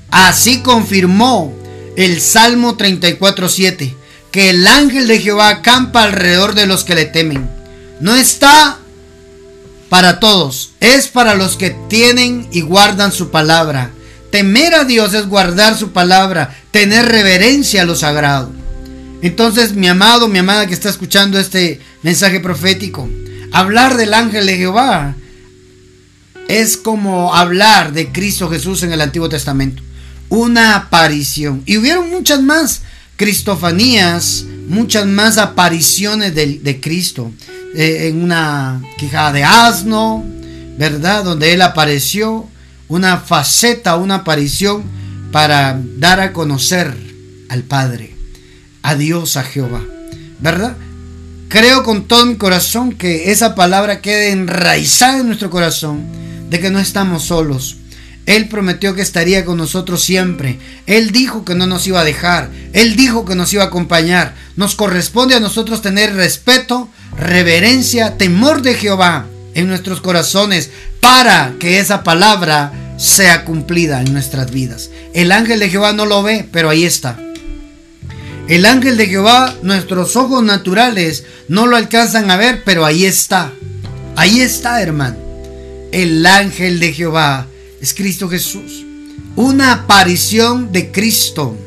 Así 0.10 0.62
confirmó 0.62 1.54
el 1.96 2.22
Salmo 2.22 2.76
34.7, 2.76 3.94
que 4.32 4.50
el 4.50 4.66
ángel 4.66 5.08
de 5.08 5.20
Jehová 5.20 5.50
acampa 5.50 6.04
alrededor 6.04 6.56
de 6.56 6.66
los 6.66 6.84
que 6.84 6.96
le 6.96 7.06
temen. 7.06 7.48
No 8.00 8.16
está 8.16 8.80
para 9.90 10.20
todos, 10.20 10.72
es 10.80 11.08
para 11.08 11.36
los 11.36 11.56
que 11.56 11.70
tienen 11.88 12.48
y 12.52 12.62
guardan 12.62 13.12
su 13.12 13.30
palabra. 13.30 13.92
Temer 14.34 14.74
a 14.74 14.84
Dios 14.84 15.14
es 15.14 15.28
guardar 15.28 15.78
su 15.78 15.92
palabra, 15.92 16.58
tener 16.72 17.06
reverencia 17.06 17.84
a 17.84 17.86
lo 17.86 17.96
sagrado. 17.96 18.52
Entonces, 19.22 19.74
mi 19.74 19.88
amado, 19.88 20.28
mi 20.28 20.40
amada 20.40 20.66
que 20.66 20.74
está 20.74 20.90
escuchando 20.90 21.38
este 21.38 21.80
mensaje 22.02 22.40
profético, 22.40 23.08
hablar 23.52 23.96
del 23.96 24.12
ángel 24.16 24.48
de 24.48 24.58
Jehová 24.58 25.14
es 26.48 26.78
como 26.78 27.36
hablar 27.36 27.94
de 27.94 28.12
Cristo 28.12 28.50
Jesús 28.50 28.82
en 28.82 28.92
el 28.92 29.02
Antiguo 29.02 29.30
Testamento. 29.30 29.84
Una 30.30 30.78
aparición. 30.78 31.62
Y 31.68 31.78
hubieron 31.78 32.10
muchas 32.10 32.42
más 32.42 32.82
cristofanías, 33.18 34.46
muchas 34.68 35.06
más 35.06 35.38
apariciones 35.38 36.34
de, 36.34 36.80
Cristo. 36.82 37.32
Eh, 37.76 38.08
en 38.08 38.24
una 38.24 38.82
quijada 38.98 39.32
de 39.32 39.44
asno, 39.44 40.26
¿verdad? 40.80 41.24
Donde 41.24 41.54
Él 41.54 41.62
apareció 41.62 42.50
una 42.88 43.18
faceta, 43.18 43.96
una 43.96 44.16
aparición 44.16 44.84
para 45.32 45.80
dar 45.98 46.20
a 46.20 46.34
conocer 46.34 46.96
al 47.50 47.64
Padre, 47.64 48.16
a 48.82 48.96
Dios, 48.96 49.38
a 49.38 49.44
Jehová. 49.44 49.82
¿Verdad? 50.40 50.76
Creo 51.48 51.84
con 51.84 52.08
todo 52.08 52.26
mi 52.26 52.36
corazón 52.36 52.94
que 52.94 53.32
esa 53.32 53.56
palabra 53.56 54.02
quede 54.02 54.32
enraizada 54.32 55.20
en 55.20 55.28
nuestro 55.28 55.50
corazón, 55.50 56.04
de 56.50 56.60
que 56.60 56.70
no 56.70 56.80
estamos 56.80 57.24
solos. 57.24 57.78
Él 58.26 58.48
prometió 58.48 58.96
que 58.96 59.02
estaría 59.02 59.44
con 59.44 59.58
nosotros 59.58 60.04
siempre. 60.04 60.60
Él 60.86 61.12
dijo 61.12 61.44
que 61.44 61.56
no 61.56 61.68
nos 61.68 61.86
iba 61.88 62.00
a 62.00 62.06
dejar. 62.06 62.50
Él 62.72 62.96
dijo 62.96 63.26
que 63.26 63.36
nos 63.36 63.52
iba 63.52 63.64
a 63.64 63.68
acompañar. 63.68 64.34
Nos 64.56 64.76
corresponde 64.76 65.36
a 65.36 65.42
nosotros 65.42 65.82
tener 65.82 66.16
respeto, 66.16 66.90
reverencia, 67.18 68.18
temor 68.18 68.62
de 68.62 68.76
Jehová 68.76 69.26
en 69.56 69.68
nuestros 69.68 70.02
corazones 70.02 70.70
para 71.00 71.54
que 71.60 71.80
esa 71.80 72.04
palabra 72.04 72.72
sea 72.98 73.46
cumplida 73.46 74.02
en 74.02 74.14
nuestras 74.14 74.52
vidas. 74.52 74.90
El 75.14 75.32
ángel 75.32 75.60
de 75.60 75.70
Jehová 75.70 75.94
no 75.94 76.06
lo 76.06 76.24
ve, 76.24 76.48
pero 76.52 76.70
ahí 76.70 76.86
está. 76.86 77.20
El 78.48 78.66
ángel 78.66 78.98
de 78.98 79.08
Jehová, 79.08 79.56
nuestros 79.62 80.16
ojos 80.16 80.44
naturales 80.44 81.24
no 81.48 81.66
lo 81.66 81.78
alcanzan 81.78 82.30
a 82.30 82.38
ver, 82.38 82.64
pero 82.66 82.86
ahí 82.86 83.06
está. 83.06 83.54
Ahí 84.16 84.42
está, 84.42 84.82
hermano. 84.82 85.18
El 85.92 86.26
ángel 86.26 86.80
de 86.80 86.92
Jehová 86.94 87.48
es 87.82 87.94
Cristo 87.94 88.28
Jesús. 88.30 88.86
Una 89.36 89.72
aparición 89.72 90.72
de 90.72 90.92
Cristo. 90.92 91.58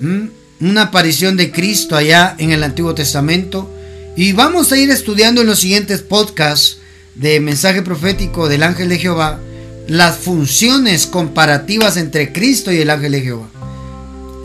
¿Mm? 0.00 0.28
Una 0.60 0.82
aparición 0.82 1.36
de 1.36 1.50
Cristo 1.50 1.96
allá 1.96 2.34
en 2.38 2.52
el 2.52 2.62
Antiguo 2.62 2.94
Testamento 2.94 3.70
Y 4.16 4.32
vamos 4.32 4.72
a 4.72 4.78
ir 4.78 4.90
estudiando 4.90 5.40
en 5.40 5.46
los 5.46 5.58
siguientes 5.58 6.00
podcasts 6.00 6.78
de 7.14 7.40
mensaje 7.40 7.82
profético 7.82 8.48
del 8.48 8.62
ángel 8.62 8.88
de 8.88 8.98
Jehová 8.98 9.40
las 9.86 10.16
funciones 10.16 11.06
comparativas 11.06 11.96
entre 11.96 12.32
Cristo 12.32 12.72
y 12.72 12.78
el 12.78 12.90
ángel 12.90 13.12
de 13.12 13.20
Jehová. 13.20 13.48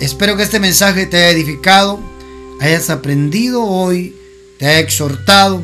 Espero 0.02 0.36
que 0.36 0.44
este 0.44 0.60
mensaje 0.60 1.06
te 1.06 1.18
haya 1.18 1.30
edificado, 1.30 2.00
hayas 2.60 2.90
aprendido 2.90 3.64
hoy, 3.64 4.16
te 4.58 4.68
haya 4.68 4.80
exhortado 4.80 5.62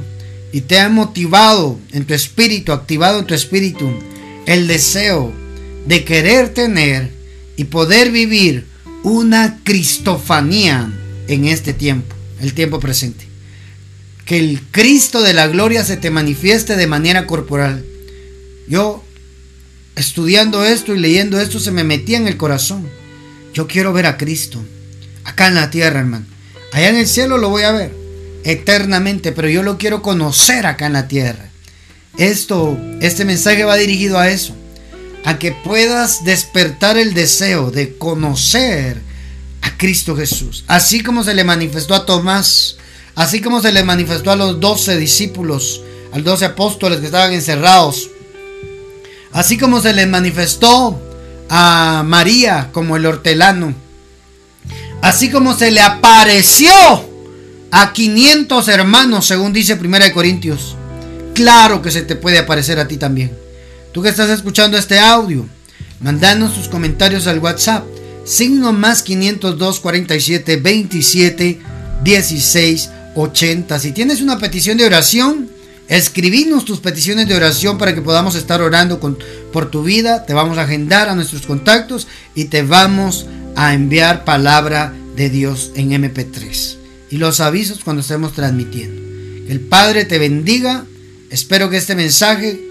y 0.51 0.62
te 0.62 0.80
haya 0.80 0.89
motivado 0.89 1.80
en 1.91 2.06
tu 2.06 2.14
espíritu, 2.14 2.72
activado 2.72 3.20
en 3.20 3.26
tu 3.26 3.34
espíritu 3.34 3.91
el 4.45 4.68
deseo 4.68 5.34
de 5.86 6.03
querer 6.06 6.53
tener 6.53 7.12
y 7.58 7.66
poder 7.66 8.12
vivir 8.12 8.66
una 9.03 9.60
cristofanía 9.64 10.91
en 11.28 11.45
este 11.45 11.74
tiempo, 11.74 12.16
el 12.41 12.53
tiempo 12.53 12.80
presente. 12.80 13.35
Que 14.26 14.40
el 14.40 14.62
Cristo 14.72 15.22
de 15.22 15.34
la 15.34 15.48
gloria 15.48 15.86
se 15.86 15.98
te 15.98 16.10
manifieste 16.10 16.76
de 16.76 16.88
manera 16.88 17.28
corporal. 17.28 17.86
Yo, 18.68 19.04
estudiando 19.96 20.66
esto 20.66 20.96
y 20.96 21.00
leyendo 21.00 21.40
esto, 21.40 21.60
se 21.60 21.72
me 21.72 21.84
metía 21.84 22.18
en 22.18 22.28
el 22.28 22.38
corazón. 22.38 22.90
Yo 23.54 23.68
quiero 23.68 23.94
ver 23.94 24.08
a 24.08 24.18
Cristo, 24.18 24.64
acá 25.24 25.48
en 25.48 25.56
la 25.56 25.70
tierra, 25.70 26.00
hermano. 26.00 26.26
Allá 26.74 26.90
en 26.90 26.98
el 26.98 27.08
cielo 27.08 27.38
lo 27.38 27.50
voy 27.50 27.64
a 27.64 27.72
ver 27.72 28.06
eternamente, 28.46 29.32
pero 29.32 29.50
yo 29.50 29.64
lo 29.64 29.78
quiero 29.78 30.02
conocer 30.02 30.66
acá 30.66 30.86
en 30.86 30.94
la 30.94 31.08
tierra. 31.08 31.50
Esto, 32.18 32.78
este 33.02 33.26
mensaje 33.26 33.66
va 33.66 33.76
dirigido 33.76 34.18
a 34.18 34.30
eso 34.30 34.56
a 35.26 35.40
que 35.40 35.52
puedas 35.52 36.24
despertar 36.24 36.98
el 36.98 37.16
deseo 37.16 37.72
de 37.72 37.98
conocer 37.98 39.02
a 39.62 39.76
Cristo 39.76 40.16
Jesús. 40.16 40.64
Así 40.68 41.02
como 41.02 41.24
se 41.24 41.34
le 41.34 41.44
manifestó 41.44 41.96
a 41.96 42.06
Tomás, 42.06 42.78
así 43.16 43.41
como 43.41 43.61
se 43.61 43.72
le 43.72 43.84
manifestó 43.84 44.32
a 44.32 44.36
los 44.36 44.59
doce 44.59 44.97
discípulos, 44.97 45.82
a 46.11 46.18
los 46.18 46.26
doce 46.26 46.45
apóstoles 46.45 46.99
que 46.99 47.05
estaban 47.05 47.34
encerrados, 47.34 48.09
así 49.32 49.57
como 49.57 49.82
se 49.82 49.93
le 49.93 50.05
manifestó 50.05 50.99
a 51.49 52.03
María 52.05 52.70
como 52.72 52.95
el 52.97 53.05
hortelano, 53.05 53.74
así 55.01 55.30
como 55.30 55.53
se 55.53 55.72
le 55.72 55.82
apareció 55.82 56.72
a 57.72 57.93
500 57.93 58.68
hermanos, 58.68 59.26
según 59.26 59.53
dice 59.53 59.74
1 59.74 59.97
Corintios. 60.13 60.76
Claro 61.34 61.82
que 61.82 61.91
se 61.91 62.01
te 62.03 62.16
puede 62.16 62.39
aparecer 62.39 62.80
a 62.80 62.88
ti 62.88 62.95
también. 62.95 63.38
Tú 63.91 64.01
que 64.01 64.09
estás 64.09 64.30
escuchando 64.30 64.78
este 64.78 64.99
audio, 64.99 65.45
mandanos 65.99 66.55
tus 66.55 66.70
comentarios 66.70 67.28
al 67.28 67.39
WhatsApp. 67.39 67.84
Signo 68.24 68.74
más 68.74 69.03
502 69.03 69.80
47 69.82 70.57
27 70.57 71.61
16 72.03 72.89
80. 73.16 73.80
Si 73.80 73.91
tienes 73.91 74.22
una 74.22 74.38
petición 74.38 74.78
de 74.78 74.86
oración, 74.86 75.49
escribinos 75.88 76.66
tus 76.66 76.80
peticiones 76.80 77.28
de 77.28 77.36
oración 77.36 77.78
para 77.78 77.95
que 77.95 78.01
podamos 78.01 78.36
estar 78.36 78.61
orando 78.61 78.99
por 79.51 79.72
tu 79.72 79.84
vida. 79.84 80.26
Te 80.26 80.34
vamos 80.34 80.57
a 80.57 80.63
agendar 80.63 81.09
a 81.09 81.16
nuestros 81.16 81.43
contactos 81.43 82.07
y 82.36 82.45
te 82.45 82.61
vamos 82.61 83.26
a 83.55 83.74
enviar 83.74 84.26
palabra 84.26 84.93
de 85.16 85.30
Dios 85.30 85.72
en 85.76 85.91
MP3. 85.91 86.78
Y 87.09 87.18
los 87.18 87.39
avisos 87.39 87.84
cuando 87.84 88.01
estemos 88.01 88.34
transmitiendo. 88.34 89.01
el 89.49 89.59
Padre 89.59 90.05
te 90.05 90.20
bendiga. 90.20 90.86
Espero 91.30 91.70
que 91.70 91.78
este 91.78 91.95
mensaje 91.95 92.61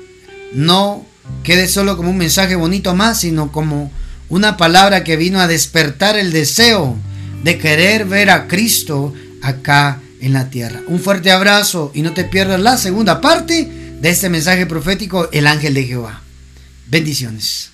no 0.53 1.05
quede 1.43 1.69
solo 1.69 1.97
como 1.97 2.11
un 2.11 2.19
mensaje 2.19 2.55
bonito 2.55 2.95
más, 2.95 3.21
sino 3.21 3.51
como 3.51 3.91
una 4.29 4.57
palabra 4.57 5.05
que 5.05 5.17
vino 5.17 5.41
a 5.41 5.47
despertar 5.47 6.19
el 6.19 6.33
deseo 6.33 6.97
de 7.43 7.59
querer 7.59 8.07
ver 8.07 8.31
a 8.31 8.47
Cristo 8.49 9.13
acá 9.43 10.01
en 10.25 10.33
la 10.33 10.49
tierra. 10.49 10.81
Un 10.89 11.01
fuerte 11.01 11.31
abrazo 11.31 11.93
y 11.95 12.03
no 12.03 12.15
te 12.15 12.25
pierdas 12.25 12.61
la 12.61 12.79
segunda 12.79 13.21
parte 13.21 13.69
de 14.01 14.09
este 14.09 14.31
mensaje 14.31 14.67
profético, 14.67 15.29
el 15.33 15.47
ángel 15.47 15.75
de 15.75 15.85
Jehová. 15.85 16.23
Bendiciones. 16.87 17.71